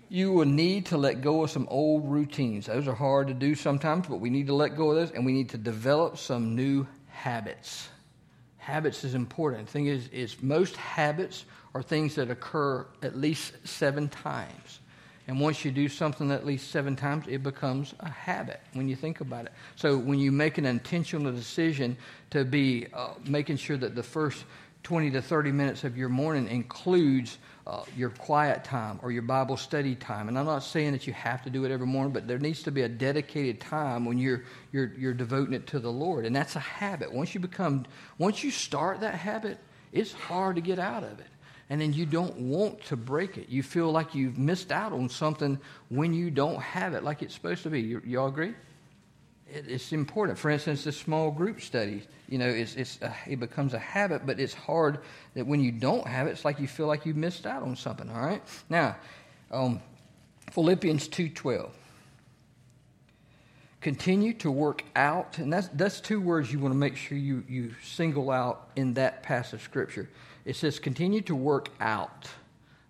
you 0.08 0.32
will 0.32 0.46
need 0.46 0.86
to 0.86 0.98
let 0.98 1.22
go 1.22 1.44
of 1.44 1.52
some 1.52 1.68
old 1.70 2.10
routines. 2.10 2.68
Those 2.68 2.88
are 2.88 2.96
hard 2.96 3.28
to 3.28 3.34
do 3.34 3.54
sometimes, 3.54 4.08
but 4.08 4.22
we 4.22 4.30
need 4.30 4.48
to 4.48 4.54
let 4.54 4.78
go 4.78 4.92
of 4.92 4.96
those 4.96 5.12
and 5.12 5.26
we 5.26 5.34
need 5.34 5.50
to 5.50 5.58
develop 5.58 6.18
some 6.18 6.56
new 6.56 6.88
habits. 7.10 7.90
Habits 8.58 9.04
is 9.04 9.14
important. 9.14 9.66
The 9.66 9.72
thing 9.74 9.88
is, 9.88 10.08
is 10.08 10.42
most 10.42 10.78
habits 10.78 11.44
are 11.76 11.84
things 11.84 12.16
that 12.16 12.30
occur 12.30 12.86
at 13.02 13.18
least 13.18 13.56
seven 13.66 14.08
times. 14.08 14.81
And 15.28 15.40
once 15.40 15.64
you 15.64 15.72
do 15.72 15.88
something 15.88 16.32
at 16.32 16.46
least 16.46 16.72
seven 16.72 16.96
times, 16.96 17.26
it 17.28 17.44
becomes 17.44 17.94
a 18.00 18.10
habit 18.10 18.60
when 18.74 18.90
you 18.90 18.96
think 18.96 19.22
about 19.22 19.46
it. 19.46 19.54
So 19.76 19.98
when 19.98 20.20
you 20.20 20.32
make 20.32 20.58
an 20.58 20.66
intentional 20.66 21.32
decision 21.32 21.96
to 22.32 22.44
be 22.44 22.88
uh, 22.94 23.14
making 23.26 23.58
sure 23.58 23.78
that 23.78 23.96
the 23.96 24.04
first 24.04 24.44
20 24.84 25.12
to 25.12 25.22
30 25.22 25.52
minutes 25.52 25.84
of 25.84 25.96
your 25.96 26.10
morning 26.10 26.48
includes 26.48 27.38
uh, 27.68 27.84
your 27.96 28.10
quiet 28.10 28.64
time 28.64 29.00
or 29.04 29.12
your 29.12 29.22
Bible 29.22 29.56
study 29.56 29.94
time. 29.94 30.28
And 30.28 30.38
I'm 30.38 30.46
not 30.46 30.64
saying 30.64 30.94
that 30.94 31.06
you 31.06 31.14
have 31.14 31.44
to 31.44 31.52
do 31.52 31.66
it 31.66 31.72
every 31.72 31.86
morning, 31.86 32.12
but 32.12 32.28
there 32.28 32.40
needs 32.40 32.64
to 32.64 32.72
be 32.72 32.82
a 32.82 32.90
dedicated 32.90 33.62
time 33.62 34.06
when 34.06 34.18
you're, 34.18 34.44
you're, 34.72 34.92
you're 34.98 35.14
devoting 35.14 35.54
it 35.54 35.68
to 35.68 35.80
the 35.80 35.92
Lord. 35.92 36.26
And 36.26 36.36
that's 36.36 36.56
a 36.56 36.60
habit. 36.60 37.14
Once 37.14 37.36
you 37.36 37.40
become, 37.40 37.86
once 38.18 38.44
you 38.44 38.50
start 38.50 39.02
that 39.02 39.14
habit, 39.14 39.60
it's 39.92 40.14
hard 40.14 40.56
to 40.56 40.62
get 40.62 40.80
out 40.80 41.04
of 41.04 41.20
it 41.20 41.28
and 41.72 41.80
then 41.80 41.94
you 41.94 42.06
don't 42.06 42.36
want 42.38 42.84
to 42.84 42.98
break 42.98 43.38
it. 43.38 43.48
You 43.48 43.64
feel 43.64 43.94
like 43.94 44.14
you've 44.14 44.38
missed 44.38 44.74
out 44.74 44.92
on 44.92 45.08
something 45.08 45.58
when 45.88 46.14
you 46.14 46.30
don't 46.30 46.62
have 46.62 46.94
it 46.94 47.02
like 47.02 47.22
it's 47.22 47.34
supposed 47.34 47.64
to 47.64 47.70
be. 47.70 47.80
You, 47.80 48.02
you 48.06 48.20
all 48.20 48.28
agree? 48.28 48.54
It, 49.48 49.68
it's 49.70 49.94
important. 49.94 50.38
For 50.38 50.50
instance, 50.50 50.84
the 50.84 50.92
small 50.92 51.32
group 51.32 51.62
study, 51.62 52.04
you 52.28 52.40
know, 52.40 52.50
it's, 52.50 52.76
it's 52.76 53.00
a, 53.02 53.16
it 53.26 53.40
becomes 53.40 53.74
a 53.74 53.80
habit, 53.80 54.26
but 54.26 54.38
it's 54.38 54.54
hard 54.54 55.00
that 55.34 55.48
when 55.48 55.62
you 55.62 55.72
don't 55.72 56.06
have 56.06 56.28
it, 56.28 56.32
it's 56.32 56.44
like 56.44 56.60
you 56.60 56.68
feel 56.68 56.88
like 56.88 57.06
you 57.06 57.14
missed 57.14 57.46
out 57.46 57.64
on 57.64 57.78
something, 57.78 58.10
all 58.10 58.20
right? 58.20 58.44
Now, 58.70 58.98
um, 59.50 59.80
Philippians 60.52 61.08
2.12 61.08 61.70
continue 63.80 64.34
to 64.34 64.52
work 64.52 64.84
out 64.96 65.38
and 65.38 65.52
that's, 65.52 65.70
that's 65.70 66.02
two 66.02 66.20
words 66.20 66.52
you 66.52 66.60
want 66.60 66.74
to 66.74 66.78
make 66.78 66.98
sure 66.98 67.18
you, 67.18 67.46
you 67.48 67.74
single 67.82 68.30
out 68.30 68.70
in 68.76 68.94
that 68.96 69.24
passage 69.24 69.54
of 69.54 69.62
scripture 69.62 70.10
it 70.46 70.56
says 70.56 70.80
continue 70.80 71.22
to 71.22 71.36
work 71.36 71.70
out. 71.80 72.28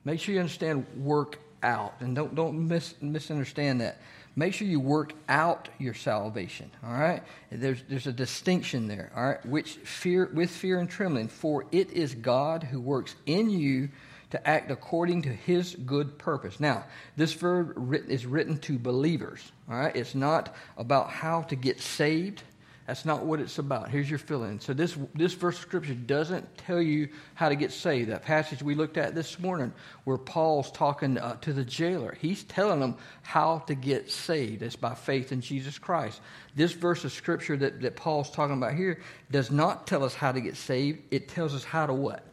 Make 0.03 0.19
sure 0.19 0.33
you 0.33 0.41
understand 0.41 0.85
work 0.97 1.39
out 1.63 1.93
and 1.99 2.15
don't, 2.15 2.33
don't 2.35 2.67
mis- 2.67 2.95
misunderstand 3.01 3.81
that. 3.81 3.99
Make 4.35 4.53
sure 4.53 4.67
you 4.67 4.79
work 4.79 5.13
out 5.27 5.67
your 5.77 5.93
salvation. 5.93 6.71
All 6.83 6.93
right? 6.93 7.21
There's, 7.51 7.83
there's 7.89 8.07
a 8.07 8.13
distinction 8.13 8.87
there. 8.87 9.11
All 9.15 9.23
right? 9.23 9.45
Which 9.45 9.73
fear, 9.73 10.29
with 10.33 10.49
fear 10.49 10.79
and 10.79 10.89
trembling, 10.89 11.27
for 11.27 11.65
it 11.71 11.91
is 11.91 12.15
God 12.15 12.63
who 12.63 12.79
works 12.79 13.15
in 13.25 13.49
you 13.49 13.89
to 14.29 14.47
act 14.47 14.71
according 14.71 15.23
to 15.23 15.29
his 15.29 15.75
good 15.75 16.17
purpose. 16.17 16.61
Now, 16.61 16.85
this 17.17 17.33
verb 17.33 17.93
is 18.07 18.25
written 18.25 18.57
to 18.59 18.79
believers. 18.79 19.51
All 19.69 19.75
right? 19.75 19.93
It's 19.93 20.15
not 20.15 20.55
about 20.77 21.09
how 21.09 21.41
to 21.43 21.55
get 21.57 21.81
saved. 21.81 22.41
That's 22.91 23.05
not 23.05 23.23
what 23.23 23.39
it's 23.39 23.57
about. 23.57 23.87
Here's 23.87 24.09
your 24.09 24.19
fill-in. 24.19 24.59
So 24.59 24.73
this 24.73 24.97
this 25.15 25.31
verse 25.31 25.55
of 25.55 25.61
scripture 25.61 25.93
doesn't 25.93 26.57
tell 26.57 26.81
you 26.81 27.07
how 27.35 27.47
to 27.47 27.55
get 27.55 27.71
saved. 27.71 28.09
That 28.09 28.23
passage 28.23 28.61
we 28.61 28.75
looked 28.75 28.97
at 28.97 29.15
this 29.15 29.39
morning, 29.39 29.71
where 30.03 30.17
Paul's 30.17 30.69
talking 30.71 31.17
uh, 31.17 31.37
to 31.37 31.53
the 31.53 31.63
jailer, 31.63 32.17
he's 32.19 32.43
telling 32.43 32.81
them 32.81 32.97
how 33.21 33.59
to 33.67 33.75
get 33.75 34.11
saved. 34.11 34.61
It's 34.61 34.75
by 34.75 34.93
faith 34.93 35.31
in 35.31 35.39
Jesus 35.39 35.79
Christ. 35.79 36.19
This 36.53 36.73
verse 36.73 37.05
of 37.05 37.13
scripture 37.13 37.55
that, 37.55 37.79
that 37.79 37.95
Paul's 37.95 38.29
talking 38.29 38.57
about 38.57 38.73
here 38.73 38.99
does 39.31 39.51
not 39.51 39.87
tell 39.87 40.03
us 40.03 40.13
how 40.13 40.33
to 40.33 40.41
get 40.41 40.57
saved. 40.57 40.99
It 41.11 41.29
tells 41.29 41.55
us 41.55 41.63
how 41.63 41.85
to 41.85 41.93
what? 41.93 42.25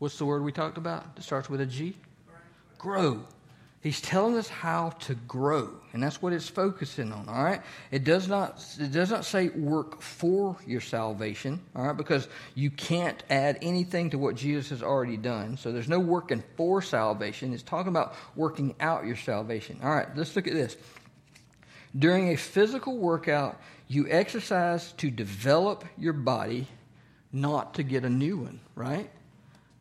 What's 0.00 0.18
the 0.18 0.26
word 0.26 0.42
we 0.42 0.52
talked 0.52 0.76
about? 0.76 1.06
It 1.16 1.22
starts 1.22 1.48
with 1.48 1.62
a 1.62 1.66
G. 1.66 1.96
Grow. 2.76 3.24
He's 3.88 4.02
telling 4.02 4.36
us 4.36 4.50
how 4.50 4.90
to 4.90 5.14
grow, 5.14 5.70
and 5.94 6.02
that's 6.02 6.20
what 6.20 6.34
it's 6.34 6.46
focusing 6.46 7.10
on. 7.10 7.26
All 7.26 7.42
right, 7.42 7.62
it 7.90 8.04
does 8.04 8.28
not 8.28 8.62
it 8.78 8.92
does 8.92 9.08
not 9.08 9.24
say 9.24 9.48
work 9.48 10.02
for 10.02 10.58
your 10.66 10.82
salvation. 10.82 11.58
All 11.74 11.86
right, 11.86 11.96
because 11.96 12.28
you 12.54 12.70
can't 12.70 13.22
add 13.30 13.56
anything 13.62 14.10
to 14.10 14.18
what 14.18 14.34
Jesus 14.34 14.68
has 14.68 14.82
already 14.82 15.16
done. 15.16 15.56
So 15.56 15.72
there's 15.72 15.88
no 15.88 16.00
working 16.00 16.44
for 16.54 16.82
salvation. 16.82 17.54
It's 17.54 17.62
talking 17.62 17.88
about 17.88 18.14
working 18.36 18.74
out 18.78 19.06
your 19.06 19.16
salvation. 19.16 19.80
All 19.82 19.88
right, 19.88 20.14
let's 20.14 20.36
look 20.36 20.46
at 20.46 20.52
this. 20.52 20.76
During 21.98 22.28
a 22.28 22.36
physical 22.36 22.98
workout, 22.98 23.58
you 23.86 24.06
exercise 24.10 24.92
to 24.98 25.10
develop 25.10 25.86
your 25.96 26.12
body, 26.12 26.66
not 27.32 27.72
to 27.76 27.82
get 27.82 28.04
a 28.04 28.10
new 28.10 28.36
one. 28.36 28.60
Right 28.74 29.08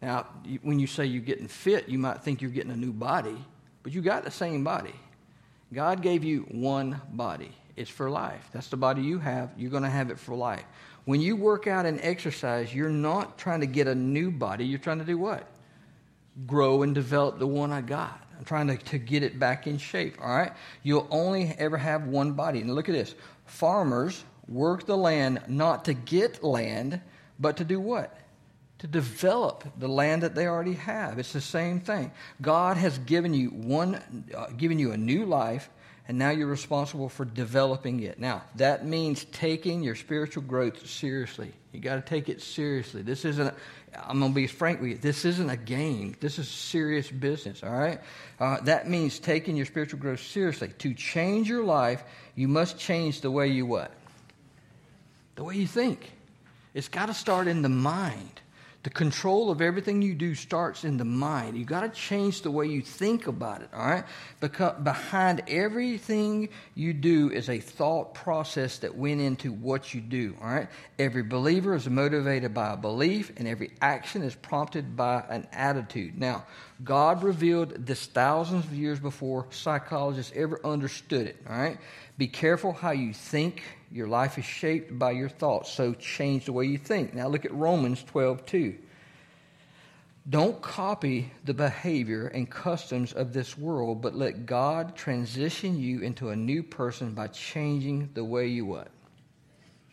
now, 0.02 0.28
when 0.62 0.80
you 0.80 0.88
say 0.88 1.08
you're 1.08 1.22
getting 1.22 1.50
fit, 1.50 1.90
you 1.90 2.00
might 2.00 2.24
think 2.24 2.42
you're 2.42 2.52
getting 2.52 2.72
a 2.72 2.78
new 2.78 2.94
body 2.94 3.36
but 3.88 3.94
you 3.94 4.02
got 4.02 4.26
the 4.26 4.32
same 4.32 4.66
body. 4.66 4.94
God 5.74 6.02
gave 6.02 6.22
you 6.22 6.42
one 6.52 7.00
body. 7.14 7.54
It's 7.78 7.90
for 7.90 8.10
life. 8.10 8.50
That's 8.52 8.68
the 8.68 8.76
body 8.76 9.02
you 9.02 9.18
have. 9.18 9.50
You're 9.56 9.72
going 9.72 9.84
to 9.84 9.90
have 9.90 10.10
it 10.10 10.20
for 10.20 10.36
life. 10.36 10.66
When 11.06 11.22
you 11.22 11.38
work 11.38 11.68
out 11.68 11.86
and 11.86 11.98
exercise, 12.02 12.76
you're 12.76 12.90
not 12.90 13.38
trying 13.38 13.62
to 13.62 13.66
get 13.66 13.88
a 13.88 13.96
new 13.96 14.30
body. 14.30 14.66
You're 14.66 14.78
trying 14.78 15.00
to 15.00 15.06
do 15.06 15.18
what? 15.18 15.48
Grow 16.46 16.84
and 16.84 16.94
develop 16.94 17.40
the 17.40 17.48
one 17.48 17.72
I 17.72 17.80
got. 17.80 18.28
I'm 18.38 18.44
trying 18.44 18.68
to, 18.68 18.76
to 18.76 18.98
get 18.98 19.24
it 19.24 19.40
back 19.40 19.68
in 19.68 19.78
shape, 19.78 20.18
all 20.22 20.36
right? 20.36 20.52
You'll 20.84 21.08
only 21.10 21.56
ever 21.58 21.78
have 21.78 22.08
one 22.08 22.34
body. 22.34 22.60
And 22.60 22.76
look 22.76 22.90
at 22.90 22.94
this 22.94 23.16
farmers 23.46 24.22
work 24.50 24.86
the 24.86 24.98
land 24.98 25.44
not 25.48 25.86
to 25.86 25.94
get 25.94 26.44
land, 26.44 27.00
but 27.40 27.56
to 27.56 27.64
do 27.64 27.80
what? 27.80 28.20
To 28.80 28.88
develop 28.88 29.64
the 29.80 29.88
land 29.88 30.24
that 30.24 30.36
they 30.36 30.48
already 30.48 30.74
have. 30.74 31.18
It's 31.18 31.34
the 31.34 31.42
same 31.42 31.80
thing. 31.80 32.12
God 32.42 32.78
has 32.78 32.98
given 33.00 33.34
you 33.34 33.50
one, 33.50 34.26
uh, 34.36 34.48
given 34.56 34.78
you 34.78 34.92
a 34.92 34.98
new 34.98 35.26
life, 35.26 35.70
and 36.08 36.18
now 36.18 36.30
you're 36.30 36.48
responsible 36.48 37.10
for 37.10 37.26
developing 37.26 38.02
it. 38.02 38.20
Now 38.20 38.44
that 38.56 38.86
means 38.86 39.26
taking 39.26 39.84
your 39.84 39.96
spiritual 39.96 40.44
growth 40.44 40.88
seriously. 40.88 41.52
You 41.74 41.80
got 41.80 41.96
to 41.96 42.02
take 42.02 42.30
it 42.30 42.42
seriously. 42.42 43.02
This 43.02 43.26
isn't. 43.26 43.54
I'm 43.96 44.20
going 44.20 44.32
to 44.32 44.36
be 44.36 44.48
frank 44.48 44.80
with 44.80 44.90
you. 44.90 44.98
This 44.98 45.26
isn't 45.26 45.50
a 45.50 45.58
game. 45.58 46.16
This 46.20 46.40
is 46.40 46.48
serious 46.48 47.10
business. 47.10 47.64
All 47.64 47.72
right. 47.72 48.00
Uh, 48.40 48.60
that 48.62 48.88
means 48.88 49.20
taking 49.20 49.56
your 49.56 49.66
spiritual 49.66 50.00
growth 50.00 50.20
seriously. 50.20 50.70
To 50.80 50.94
change 50.94 51.50
your 51.50 51.64
life, 51.64 52.04
you 52.36 52.48
must 52.48 52.78
change 52.78 53.22
the 53.22 53.32
way 53.32 53.48
you 53.48 53.66
what? 53.66 53.92
The 55.36 55.44
way 55.44 55.56
you 55.56 55.68
think. 55.68 56.12
It's 56.74 56.90
got 56.90 57.08
to 57.08 57.14
start 57.14 57.48
in 57.48 57.62
the 57.62 57.70
mind. 57.70 58.42
The 58.88 58.94
control 58.94 59.52
of 59.52 59.62
everything 59.62 60.02
you 60.02 60.16
do 60.16 60.34
starts 60.34 60.86
in 60.86 60.96
the 60.96 61.04
mind. 61.04 61.58
You've 61.58 61.68
got 61.68 61.82
to 61.82 61.90
change 61.90 62.42
the 62.42 62.52
way 62.52 62.68
you 62.68 62.82
think 62.82 63.28
about 63.28 63.62
it, 63.62 63.68
all 63.74 63.86
right? 63.86 64.06
Because 64.40 64.82
behind 64.82 65.44
everything 65.50 66.48
you 66.74 66.94
do 66.94 67.30
is 67.30 67.50
a 67.50 67.60
thought 67.60 68.14
process 68.14 68.80
that 68.80 68.96
went 68.96 69.20
into 69.20 69.52
what 69.52 69.94
you 69.94 70.00
do, 70.00 70.38
all 70.42 70.48
right? 70.48 70.70
Every 70.98 71.24
believer 71.24 71.76
is 71.76 71.90
motivated 71.90 72.54
by 72.54 72.72
a 72.72 72.78
belief, 72.78 73.34
and 73.36 73.46
every 73.46 73.72
action 73.82 74.22
is 74.22 74.36
prompted 74.36 74.96
by 74.96 75.22
an 75.30 75.50
attitude. 75.52 76.18
Now, 76.18 76.46
God 76.82 77.24
revealed 77.24 77.86
this 77.86 78.06
thousands 78.06 78.64
of 78.64 78.74
years 78.74 79.02
before 79.02 79.48
psychologists 79.50 80.32
ever 80.34 80.66
understood 80.66 81.28
it, 81.28 81.36
all 81.50 81.58
right? 81.58 81.78
Be 82.18 82.28
careful 82.30 82.72
how 82.72 82.92
you 82.92 83.12
think. 83.12 83.64
Your 83.92 84.08
life 84.08 84.38
is 84.38 84.46
shaped 84.46 84.98
by 84.98 85.12
your 85.12 85.30
thoughts, 85.30 85.72
so 85.72 85.94
change 85.94 86.46
the 86.46 86.54
way 86.54 86.66
you 86.66 86.78
think. 86.78 87.14
Now 87.14 87.28
look 87.28 87.46
at 87.46 87.54
Romans 87.54 88.04
12 88.04 88.46
2. 88.46 88.76
Don't 90.30 90.62
copy 90.62 91.32
the 91.46 91.54
behavior 91.54 92.28
and 92.28 92.50
customs 92.50 93.14
of 93.14 93.32
this 93.32 93.58
world, 93.58 94.02
but 94.02 94.14
let 94.14 94.46
God 94.46 94.94
transition 94.96 95.80
you 95.80 96.02
into 96.02 96.30
a 96.30 96.36
new 96.36 96.64
person 96.64 97.14
by 97.14 97.28
changing 97.28 98.10
the 98.14 98.26
way 98.26 98.48
you 98.48 98.66
what? 98.66 98.90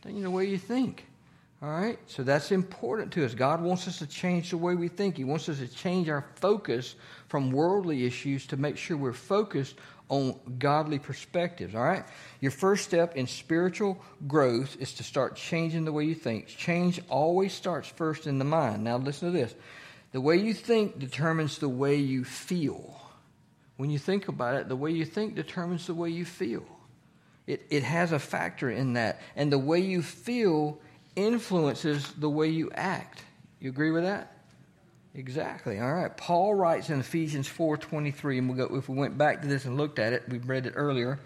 The 0.03 0.31
way 0.31 0.47
you 0.47 0.59
think. 0.59 1.07
All 1.63 1.71
right? 1.71 1.99
So 2.07 2.25
that's 2.25 2.51
important 2.51 3.13
to 3.13 3.25
us. 3.25 3.33
God 3.33 3.63
wants 3.63 3.87
us 3.87 3.99
to 4.01 4.07
change 4.07 4.51
the 4.51 4.59
way 4.59 4.75
we 4.75 4.89
think. 4.89 5.17
He 5.17 5.25
wants 5.25 5.49
us 5.49 5.59
to 5.61 5.69
change 5.69 6.09
our 6.09 6.27
focus 6.35 6.97
from 7.29 7.53
worldly 7.53 8.05
issues 8.05 8.47
to 8.49 8.57
make 8.57 8.77
sure 8.77 8.97
we're 8.97 9.13
focused 9.13 9.77
on 10.15 10.39
godly 10.59 10.99
perspectives. 10.99 11.75
All 11.75 11.83
right? 11.83 12.05
Your 12.41 12.53
first 12.53 12.85
step 12.85 13.17
in 13.17 13.27
spiritual 13.27 14.01
growth 14.27 14.77
is 14.81 14.95
to 14.95 15.03
start 15.03 15.35
changing 15.35 15.85
the 15.85 15.93
way 15.93 16.05
you 16.05 16.15
think. 16.15 16.47
Change 16.47 17.01
always 17.09 17.53
starts 17.53 17.89
first 17.89 18.27
in 18.27 18.39
the 18.39 18.45
mind. 18.45 18.85
Now, 18.85 18.97
listen 18.97 19.33
to 19.33 19.37
this 19.37 19.55
the 20.13 20.21
way 20.21 20.37
you 20.37 20.55
think 20.55 21.01
determines 21.01 21.59
the 21.59 21.69
way 21.69 21.97
you 21.97 22.25
feel. 22.25 23.01
When 23.77 23.91
you 23.91 23.99
think 23.99 24.29
about 24.29 24.55
it, 24.55 24.69
the 24.69 24.77
way 24.77 24.93
you 24.93 25.05
think 25.05 25.35
determines 25.35 25.89
the 25.89 25.95
way 25.95 26.11
you 26.11 26.25
feel. 26.25 26.65
It, 27.49 27.67
it 27.69 27.83
has 27.83 28.13
a 28.13 28.21
factor 28.21 28.71
in 28.71 28.93
that. 28.93 29.21
And 29.35 29.51
the 29.51 29.59
way 29.59 29.81
you 29.81 30.03
feel 30.03 30.79
influences 31.17 32.13
the 32.13 32.31
way 32.31 32.49
you 32.49 32.71
act. 32.73 33.25
You 33.59 33.71
agree 33.71 33.91
with 33.91 34.05
that? 34.05 34.34
Exactly. 35.15 35.79
All 35.79 35.95
right. 35.95 36.15
Paul 36.15 36.55
writes 36.55 36.91
in 36.91 36.99
Ephesians 36.99 37.49
4:23 37.49 38.39
and 38.39 38.49
we'll 38.49 38.67
go, 38.69 38.77
if 38.77 38.89
we 38.89 38.97
went 38.97 39.17
back 39.17 39.43
to 39.43 39.49
this 39.49 39.65
and 39.65 39.77
looked 39.77 39.99
at 40.01 40.13
it, 40.13 40.29
we 40.29 40.39
read 40.39 40.67
it 40.67 40.73
earlier, 40.75 41.21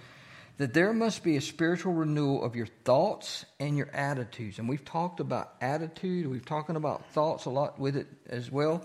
that 0.58 0.74
there 0.74 0.92
must 0.92 1.24
be 1.24 1.36
a 1.36 1.40
spiritual 1.40 1.94
renewal 1.94 2.44
of 2.44 2.54
your 2.54 2.66
thoughts 2.84 3.46
and 3.58 3.78
your 3.78 3.88
attitudes. 3.94 4.58
And 4.58 4.68
we've 4.68 4.84
talked 4.84 5.20
about 5.20 5.54
attitude, 5.62 6.26
we've 6.26 6.44
talked 6.44 6.68
about 6.68 7.06
thoughts 7.12 7.46
a 7.46 7.50
lot 7.50 7.78
with 7.78 7.96
it 7.96 8.08
as 8.28 8.50
well. 8.50 8.84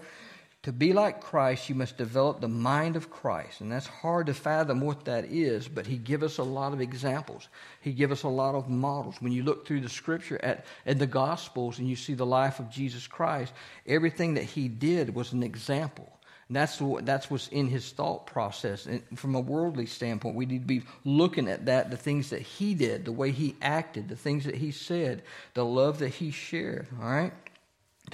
To 0.64 0.72
be 0.72 0.94
like 0.94 1.20
Christ, 1.20 1.68
you 1.68 1.76
must 1.76 1.98
develop 1.98 2.40
the 2.40 2.48
mind 2.48 2.96
of 2.96 3.10
Christ. 3.10 3.60
And 3.60 3.70
that's 3.70 3.86
hard 3.86 4.28
to 4.28 4.34
fathom 4.34 4.80
what 4.80 5.04
that 5.06 5.26
is, 5.26 5.68
but 5.68 5.86
he 5.86 5.98
give 5.98 6.24
us 6.24 6.38
a 6.38 6.44
lot 6.44 6.72
of 6.72 6.80
examples. 6.80 7.50
He 7.82 7.92
give 7.92 8.14
us 8.14 8.24
a 8.24 8.30
lot 8.30 8.56
of 8.56 8.70
models. 8.70 9.18
When 9.20 9.34
you 9.34 9.44
look 9.44 9.68
through 9.68 9.82
the 9.82 9.90
scripture 9.90 10.40
at, 10.42 10.66
at 10.86 11.00
the 11.00 11.06
Gospels 11.08 11.80
and 11.80 11.90
you 11.90 11.98
see 11.98 12.14
the 12.14 12.26
life 12.26 12.60
of 12.60 12.70
Jesus 12.70 13.08
Christ, 13.08 13.52
everything 13.86 14.36
that 14.36 14.46
he 14.46 14.70
did 14.70 15.14
was 15.14 15.34
an 15.34 15.44
example. 15.44 16.10
And 16.48 16.56
that's, 16.56 16.80
what, 16.80 17.06
that's 17.06 17.30
what's 17.30 17.50
in 17.50 17.68
his 17.68 17.92
thought 17.92 18.26
process. 18.26 18.86
And 18.86 19.02
from 19.20 19.36
a 19.36 19.42
worldly 19.42 19.86
standpoint, 19.86 20.36
we 20.36 20.46
need 20.46 20.62
to 20.62 20.68
be 20.68 20.84
looking 21.04 21.50
at 21.50 21.66
that, 21.66 21.92
the 21.92 21.98
things 21.98 22.30
that 22.30 22.42
he 22.42 22.74
did, 22.74 23.04
the 23.04 23.12
way 23.12 23.32
he 23.32 23.58
acted, 23.62 24.08
the 24.08 24.16
things 24.16 24.46
that 24.46 24.56
he 24.56 24.72
said, 24.72 25.24
the 25.56 25.66
love 25.66 26.00
that 26.00 26.10
he 26.10 26.32
shared. 26.32 26.88
All 27.02 27.10
right? 27.10 27.34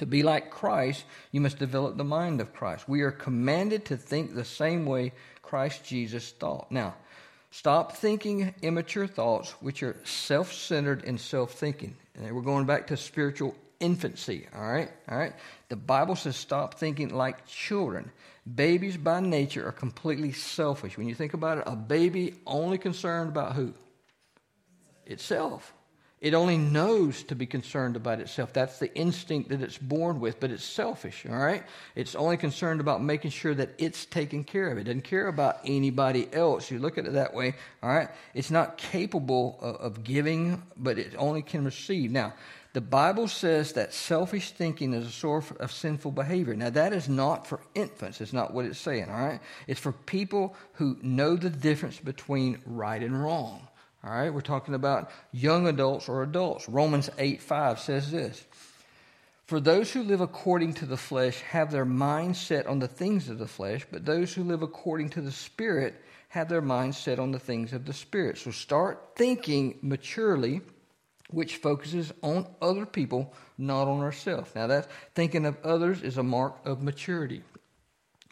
To 0.00 0.06
be 0.06 0.22
like 0.22 0.50
Christ, 0.50 1.04
you 1.30 1.42
must 1.42 1.58
develop 1.58 1.98
the 1.98 2.04
mind 2.04 2.40
of 2.40 2.54
Christ. 2.54 2.88
We 2.88 3.02
are 3.02 3.10
commanded 3.10 3.84
to 3.86 3.98
think 3.98 4.34
the 4.34 4.46
same 4.46 4.86
way 4.86 5.12
Christ 5.42 5.84
Jesus 5.84 6.32
thought. 6.32 6.72
Now, 6.72 6.94
stop 7.50 7.92
thinking 7.92 8.54
immature 8.62 9.06
thoughts 9.06 9.50
which 9.60 9.82
are 9.82 9.96
self 10.04 10.54
centered 10.54 11.04
and 11.04 11.20
self 11.20 11.52
thinking. 11.52 11.96
And 12.14 12.34
we're 12.34 12.40
going 12.40 12.64
back 12.64 12.86
to 12.86 12.96
spiritual 12.96 13.54
infancy, 13.78 14.46
all 14.56 14.66
right? 14.66 14.90
All 15.06 15.18
right? 15.18 15.34
The 15.68 15.76
Bible 15.76 16.16
says 16.16 16.34
stop 16.34 16.76
thinking 16.76 17.14
like 17.14 17.46
children. 17.46 18.10
Babies 18.54 18.96
by 18.96 19.20
nature 19.20 19.68
are 19.68 19.72
completely 19.72 20.32
selfish. 20.32 20.96
When 20.96 21.08
you 21.08 21.14
think 21.14 21.34
about 21.34 21.58
it, 21.58 21.64
a 21.66 21.76
baby 21.76 22.36
only 22.46 22.78
concerned 22.78 23.28
about 23.28 23.54
who? 23.54 23.74
Itself. 25.04 25.74
It 26.20 26.34
only 26.34 26.58
knows 26.58 27.22
to 27.24 27.34
be 27.34 27.46
concerned 27.46 27.96
about 27.96 28.20
itself. 28.20 28.52
That's 28.52 28.78
the 28.78 28.94
instinct 28.94 29.48
that 29.48 29.62
it's 29.62 29.78
born 29.78 30.20
with, 30.20 30.38
but 30.38 30.50
it's 30.50 30.64
selfish, 30.64 31.24
all 31.26 31.34
right? 31.34 31.62
It's 31.94 32.14
only 32.14 32.36
concerned 32.36 32.80
about 32.80 33.02
making 33.02 33.30
sure 33.30 33.54
that 33.54 33.70
it's 33.78 34.04
taken 34.04 34.44
care 34.44 34.70
of. 34.70 34.76
It 34.76 34.84
doesn't 34.84 35.04
care 35.04 35.28
about 35.28 35.60
anybody 35.64 36.28
else. 36.30 36.70
You 36.70 36.78
look 36.78 36.98
at 36.98 37.06
it 37.06 37.14
that 37.14 37.32
way, 37.32 37.54
all 37.82 37.88
right? 37.88 38.10
It's 38.34 38.50
not 38.50 38.76
capable 38.76 39.58
of, 39.62 39.76
of 39.76 40.04
giving, 40.04 40.62
but 40.76 40.98
it 40.98 41.14
only 41.16 41.40
can 41.40 41.64
receive. 41.64 42.10
Now, 42.10 42.34
the 42.74 42.82
Bible 42.82 43.26
says 43.26 43.72
that 43.72 43.94
selfish 43.94 44.52
thinking 44.52 44.92
is 44.92 45.06
a 45.06 45.10
source 45.10 45.50
of 45.52 45.72
sinful 45.72 46.12
behavior. 46.12 46.54
Now, 46.54 46.70
that 46.70 46.92
is 46.92 47.08
not 47.08 47.46
for 47.46 47.60
infants. 47.74 48.20
It's 48.20 48.34
not 48.34 48.52
what 48.52 48.66
it's 48.66 48.78
saying, 48.78 49.08
all 49.08 49.26
right? 49.26 49.40
It's 49.66 49.80
for 49.80 49.92
people 49.92 50.54
who 50.74 50.98
know 51.02 51.34
the 51.34 51.50
difference 51.50 51.98
between 51.98 52.60
right 52.66 53.02
and 53.02 53.20
wrong. 53.20 53.66
All 54.02 54.10
right, 54.10 54.32
we're 54.32 54.40
talking 54.40 54.74
about 54.74 55.10
young 55.30 55.66
adults 55.66 56.08
or 56.08 56.22
adults. 56.22 56.68
Romans 56.68 57.10
8 57.18 57.42
5 57.42 57.78
says 57.78 58.10
this 58.10 58.42
For 59.44 59.60
those 59.60 59.92
who 59.92 60.02
live 60.02 60.22
according 60.22 60.74
to 60.74 60.86
the 60.86 60.96
flesh 60.96 61.40
have 61.42 61.70
their 61.70 61.84
mind 61.84 62.36
set 62.36 62.66
on 62.66 62.78
the 62.78 62.88
things 62.88 63.28
of 63.28 63.38
the 63.38 63.46
flesh, 63.46 63.86
but 63.90 64.06
those 64.06 64.32
who 64.32 64.42
live 64.42 64.62
according 64.62 65.10
to 65.10 65.20
the 65.20 65.32
Spirit 65.32 66.02
have 66.30 66.48
their 66.48 66.62
mind 66.62 66.94
set 66.94 67.18
on 67.18 67.30
the 67.30 67.38
things 67.38 67.74
of 67.74 67.84
the 67.84 67.92
Spirit. 67.92 68.38
So 68.38 68.52
start 68.52 69.16
thinking 69.16 69.78
maturely, 69.82 70.62
which 71.28 71.56
focuses 71.56 72.10
on 72.22 72.46
other 72.62 72.86
people, 72.86 73.34
not 73.58 73.86
on 73.86 74.00
ourselves. 74.00 74.50
Now, 74.54 74.68
that 74.68 74.88
thinking 75.14 75.44
of 75.44 75.58
others 75.62 76.00
is 76.00 76.16
a 76.16 76.22
mark 76.22 76.64
of 76.64 76.82
maturity. 76.82 77.42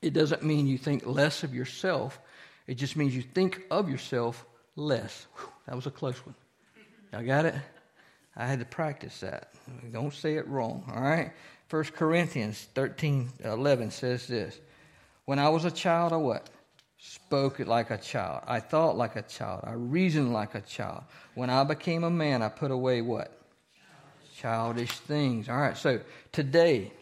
It 0.00 0.14
doesn't 0.14 0.44
mean 0.44 0.66
you 0.66 0.78
think 0.78 1.04
less 1.04 1.42
of 1.42 1.54
yourself, 1.54 2.18
it 2.66 2.76
just 2.76 2.96
means 2.96 3.14
you 3.14 3.22
think 3.22 3.64
of 3.70 3.90
yourself 3.90 4.46
less. 4.74 5.26
Whew, 5.36 5.48
that 5.68 5.76
was 5.76 5.86
a 5.86 5.90
close 5.90 6.16
one. 6.24 6.34
Y'all 7.12 7.22
got 7.22 7.44
it? 7.44 7.54
I 8.34 8.46
had 8.46 8.58
to 8.60 8.64
practice 8.64 9.20
that. 9.20 9.52
Don't 9.92 10.14
say 10.14 10.36
it 10.36 10.48
wrong, 10.48 10.90
all 10.94 11.02
right? 11.02 11.32
1 11.68 11.84
Corinthians 11.84 12.68
13 12.74 13.28
11 13.44 13.90
says 13.90 14.26
this 14.26 14.58
When 15.26 15.38
I 15.38 15.50
was 15.50 15.66
a 15.66 15.70
child, 15.70 16.14
I 16.14 16.16
what? 16.16 16.48
Spoke 16.96 17.60
it 17.60 17.68
like 17.68 17.90
a 17.90 17.98
child. 17.98 18.44
I 18.46 18.60
thought 18.60 18.96
like 18.96 19.16
a 19.16 19.22
child. 19.22 19.60
I 19.64 19.72
reasoned 19.72 20.32
like 20.32 20.54
a 20.54 20.62
child. 20.62 21.02
When 21.34 21.50
I 21.50 21.64
became 21.64 22.02
a 22.02 22.10
man, 22.10 22.40
I 22.40 22.48
put 22.48 22.70
away 22.70 23.02
what? 23.02 23.38
Childish 24.38 24.92
things. 24.92 25.50
All 25.50 25.58
right, 25.58 25.76
so 25.76 26.00
today, 26.32 26.92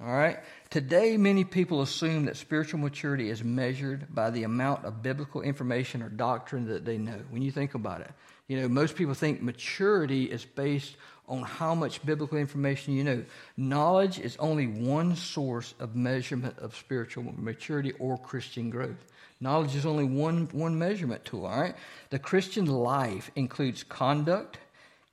all 0.00 0.14
right, 0.14 0.38
today 0.74 1.16
many 1.16 1.44
people 1.44 1.82
assume 1.82 2.24
that 2.24 2.36
spiritual 2.36 2.80
maturity 2.80 3.30
is 3.30 3.44
measured 3.44 4.12
by 4.12 4.28
the 4.28 4.42
amount 4.42 4.84
of 4.84 5.04
biblical 5.04 5.40
information 5.40 6.02
or 6.02 6.08
doctrine 6.08 6.66
that 6.66 6.84
they 6.84 6.98
know. 6.98 7.20
When 7.30 7.42
you 7.42 7.52
think 7.52 7.74
about 7.74 8.00
it, 8.00 8.10
you 8.48 8.60
know, 8.60 8.66
most 8.66 8.96
people 8.96 9.14
think 9.14 9.40
maturity 9.40 10.24
is 10.24 10.44
based 10.44 10.96
on 11.28 11.42
how 11.42 11.76
much 11.76 12.04
biblical 12.04 12.38
information 12.38 12.92
you 12.92 13.04
know. 13.04 13.24
Knowledge 13.56 14.18
is 14.18 14.36
only 14.38 14.66
one 14.66 15.14
source 15.14 15.74
of 15.78 15.94
measurement 15.94 16.58
of 16.58 16.74
spiritual 16.74 17.32
maturity 17.36 17.92
or 18.00 18.18
Christian 18.18 18.68
growth. 18.68 19.04
Knowledge 19.40 19.76
is 19.76 19.86
only 19.86 20.02
one, 20.02 20.48
one 20.50 20.76
measurement 20.76 21.24
tool, 21.24 21.46
all 21.46 21.60
right? 21.60 21.76
The 22.10 22.18
Christian 22.18 22.66
life 22.66 23.30
includes 23.36 23.84
conduct, 23.84 24.58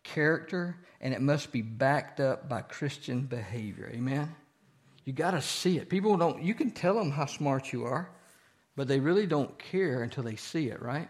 character, 0.01 0.77
and 0.99 1.13
it 1.13 1.21
must 1.21 1.51
be 1.51 1.61
backed 1.61 2.19
up 2.19 2.49
by 2.49 2.61
Christian 2.61 3.21
behavior. 3.21 3.91
Amen? 3.93 4.35
You 5.11 5.17
got 5.17 5.31
to 5.31 5.41
see 5.41 5.77
it. 5.77 5.89
People 5.89 6.15
don't, 6.15 6.41
you 6.41 6.53
can 6.53 6.71
tell 6.71 6.93
them 6.93 7.11
how 7.11 7.25
smart 7.25 7.73
you 7.73 7.83
are, 7.83 8.09
but 8.77 8.87
they 8.87 9.01
really 9.01 9.27
don't 9.27 9.59
care 9.59 10.03
until 10.03 10.23
they 10.23 10.37
see 10.37 10.69
it, 10.69 10.81
right? 10.81 11.09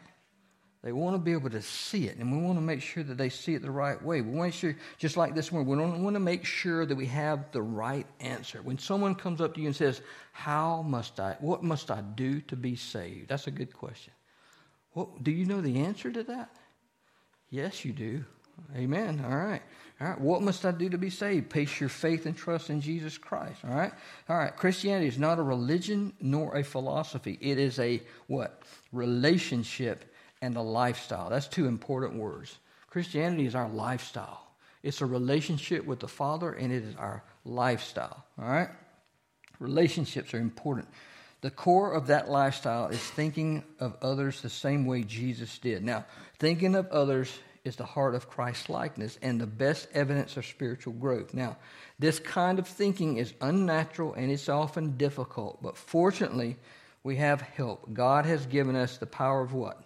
They 0.81 0.91
want 0.91 1.13
to 1.13 1.19
be 1.19 1.33
able 1.33 1.51
to 1.51 1.61
see 1.61 2.07
it, 2.07 2.17
and 2.17 2.31
we 2.31 2.43
want 2.43 2.57
to 2.57 2.63
make 2.63 2.81
sure 2.81 3.03
that 3.03 3.19
they 3.19 3.29
see 3.29 3.53
it 3.53 3.61
the 3.61 3.69
right 3.69 4.03
way. 4.03 4.21
We 4.21 4.35
want 4.35 4.53
to 4.53 4.57
sure, 4.57 4.75
just 4.97 5.17
like 5.17 5.35
this 5.35 5.51
one, 5.51 5.67
we 5.67 5.77
want 5.77 6.15
to 6.15 6.19
make 6.19 6.45
sure 6.45 6.83
that 6.83 6.95
we 6.95 7.05
have 7.05 7.51
the 7.51 7.61
right 7.61 8.07
answer. 8.19 8.63
When 8.63 8.79
someone 8.79 9.13
comes 9.13 9.39
up 9.39 9.53
to 9.53 9.61
you 9.61 9.67
and 9.67 9.75
says, 9.75 10.01
"How 10.31 10.81
must 10.81 11.19
I? 11.19 11.37
What 11.39 11.61
must 11.61 11.91
I 11.91 12.01
do 12.01 12.41
to 12.41 12.55
be 12.55 12.75
saved?" 12.75 13.29
That's 13.29 13.45
a 13.45 13.51
good 13.51 13.71
question. 13.71 14.13
Well, 14.95 15.15
do 15.21 15.29
you 15.29 15.45
know 15.45 15.61
the 15.61 15.81
answer 15.81 16.11
to 16.11 16.23
that? 16.23 16.49
Yes, 17.51 17.85
you 17.85 17.93
do. 17.93 18.25
Amen. 18.75 19.23
All 19.25 19.35
right. 19.35 19.61
All 19.99 20.07
right. 20.07 20.19
What 20.19 20.41
must 20.41 20.65
I 20.65 20.71
do 20.71 20.89
to 20.89 20.97
be 20.97 21.09
saved? 21.09 21.49
Place 21.49 21.79
your 21.79 21.89
faith 21.89 22.25
and 22.25 22.35
trust 22.35 22.69
in 22.69 22.81
Jesus 22.81 23.17
Christ. 23.17 23.59
All 23.63 23.75
right. 23.75 23.91
All 24.29 24.37
right. 24.37 24.55
Christianity 24.55 25.07
is 25.07 25.19
not 25.19 25.39
a 25.39 25.43
religion 25.43 26.13
nor 26.19 26.55
a 26.55 26.63
philosophy. 26.63 27.37
It 27.41 27.59
is 27.59 27.79
a 27.79 28.01
what? 28.27 28.63
Relationship 28.91 30.05
and 30.41 30.55
a 30.55 30.61
lifestyle. 30.61 31.29
That's 31.29 31.47
two 31.47 31.67
important 31.67 32.15
words. 32.15 32.57
Christianity 32.89 33.45
is 33.45 33.55
our 33.55 33.69
lifestyle. 33.69 34.47
It's 34.83 35.01
a 35.01 35.05
relationship 35.05 35.85
with 35.85 35.99
the 35.99 36.07
Father, 36.07 36.51
and 36.51 36.73
it 36.73 36.83
is 36.83 36.95
our 36.95 37.23
lifestyle. 37.45 38.25
All 38.39 38.49
right? 38.49 38.69
Relationships 39.59 40.33
are 40.33 40.39
important. 40.39 40.87
The 41.41 41.51
core 41.51 41.93
of 41.93 42.07
that 42.07 42.29
lifestyle 42.29 42.87
is 42.87 42.99
thinking 42.99 43.63
of 43.79 43.95
others 44.01 44.41
the 44.41 44.49
same 44.49 44.85
way 44.85 45.03
Jesus 45.03 45.57
did. 45.59 45.83
Now, 45.83 46.05
thinking 46.39 46.75
of 46.75 46.87
others 46.87 47.31
is 47.63 47.75
the 47.75 47.85
heart 47.85 48.15
of 48.15 48.29
Christ 48.29 48.69
likeness 48.69 49.19
and 49.21 49.39
the 49.39 49.47
best 49.47 49.87
evidence 49.93 50.35
of 50.37 50.45
spiritual 50.45 50.93
growth. 50.93 51.33
Now, 51.33 51.57
this 51.99 52.19
kind 52.19 52.59
of 52.59 52.67
thinking 52.67 53.17
is 53.17 53.33
unnatural 53.41 54.13
and 54.13 54.31
it's 54.31 54.49
often 54.49 54.97
difficult, 54.97 55.61
but 55.61 55.77
fortunately, 55.77 56.57
we 57.03 57.17
have 57.17 57.41
help. 57.41 57.93
God 57.93 58.25
has 58.25 58.45
given 58.45 58.75
us 58.75 58.97
the 58.97 59.05
power 59.05 59.41
of 59.41 59.53
what? 59.53 59.81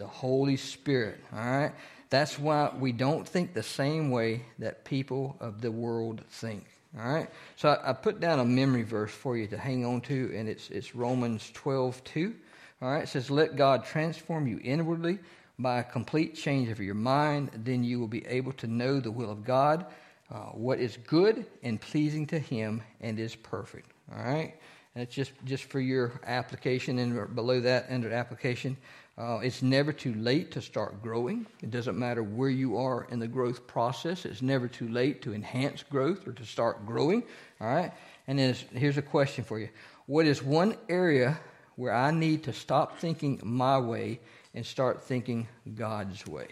the 0.00 0.06
Holy 0.06 0.56
Spirit. 0.56 1.20
All 1.32 1.38
right? 1.38 1.72
That's 2.08 2.38
why 2.38 2.72
we 2.76 2.90
don't 2.90 3.28
think 3.28 3.54
the 3.54 3.62
same 3.62 4.10
way 4.10 4.42
that 4.58 4.84
people 4.84 5.36
of 5.38 5.60
the 5.60 5.70
world 5.70 6.22
think. 6.30 6.64
All 6.98 7.08
right? 7.08 7.28
So 7.56 7.68
I, 7.68 7.90
I 7.90 7.92
put 7.92 8.18
down 8.18 8.40
a 8.40 8.44
memory 8.44 8.82
verse 8.82 9.12
for 9.12 9.36
you 9.36 9.46
to 9.48 9.58
hang 9.58 9.84
on 9.84 10.00
to, 10.02 10.32
and 10.34 10.48
it's, 10.48 10.70
it's 10.70 10.96
Romans 10.96 11.50
12 11.54 12.02
2. 12.02 12.34
All 12.82 12.90
right? 12.90 13.02
It 13.04 13.08
says, 13.08 13.30
Let 13.30 13.56
God 13.56 13.84
transform 13.84 14.46
you 14.46 14.58
inwardly 14.64 15.18
by 15.60 15.80
a 15.80 15.84
complete 15.84 16.34
change 16.34 16.68
of 16.68 16.80
your 16.80 16.94
mind. 16.94 17.50
Then 17.54 17.84
you 17.84 18.00
will 18.00 18.08
be 18.08 18.26
able 18.26 18.52
to 18.54 18.66
know 18.66 19.00
the 19.00 19.10
will 19.10 19.30
of 19.30 19.44
God, 19.44 19.86
uh, 20.30 20.46
what 20.52 20.78
is 20.78 20.96
good 21.06 21.46
and 21.62 21.80
pleasing 21.80 22.26
to 22.28 22.38
Him, 22.38 22.82
and 23.00 23.18
is 23.18 23.34
perfect. 23.36 23.90
All 24.12 24.22
right? 24.22 24.54
And 24.94 25.02
it's 25.02 25.14
just, 25.14 25.32
just 25.44 25.64
for 25.64 25.80
your 25.80 26.20
application, 26.24 26.98
and 26.98 27.34
below 27.34 27.60
that, 27.60 27.86
under 27.90 28.12
application, 28.12 28.76
uh, 29.18 29.38
it's 29.42 29.60
never 29.60 29.92
too 29.92 30.14
late 30.14 30.50
to 30.52 30.62
start 30.62 31.02
growing. 31.02 31.46
It 31.62 31.70
doesn't 31.70 31.98
matter 31.98 32.22
where 32.22 32.48
you 32.48 32.78
are 32.78 33.06
in 33.10 33.18
the 33.18 33.28
growth 33.28 33.66
process. 33.66 34.24
It's 34.24 34.40
never 34.40 34.66
too 34.66 34.88
late 34.88 35.22
to 35.22 35.34
enhance 35.34 35.82
growth 35.82 36.26
or 36.26 36.32
to 36.32 36.44
start 36.44 36.86
growing. 36.86 37.22
All 37.60 37.68
right? 37.68 37.92
And 38.26 38.38
then 38.38 38.54
here's 38.72 38.96
a 38.96 39.02
question 39.02 39.44
for 39.44 39.58
you 39.58 39.68
What 40.06 40.26
is 40.26 40.42
one 40.42 40.76
area 40.88 41.38
where 41.76 41.94
I 41.94 42.10
need 42.10 42.44
to 42.44 42.52
stop 42.52 42.98
thinking 42.98 43.40
my 43.42 43.78
way 43.78 44.20
and 44.54 44.64
start 44.64 45.02
thinking 45.02 45.46
God's 45.74 46.26
way? 46.26 46.48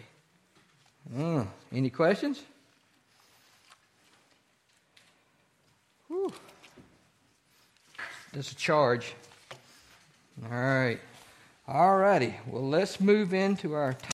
Mm, 1.15 1.47
any 1.73 1.91
questions? 1.91 2.43
Whew. 6.09 6.33
That's 8.33 8.53
a 8.53 8.57
charge. 8.57 9.15
All 10.45 10.51
right. 10.51 11.01
All 11.67 11.97
righty. 11.97 12.35
Well, 12.47 12.67
let's 12.69 13.01
move 13.01 13.35
into 13.35 13.75
our 13.75 13.95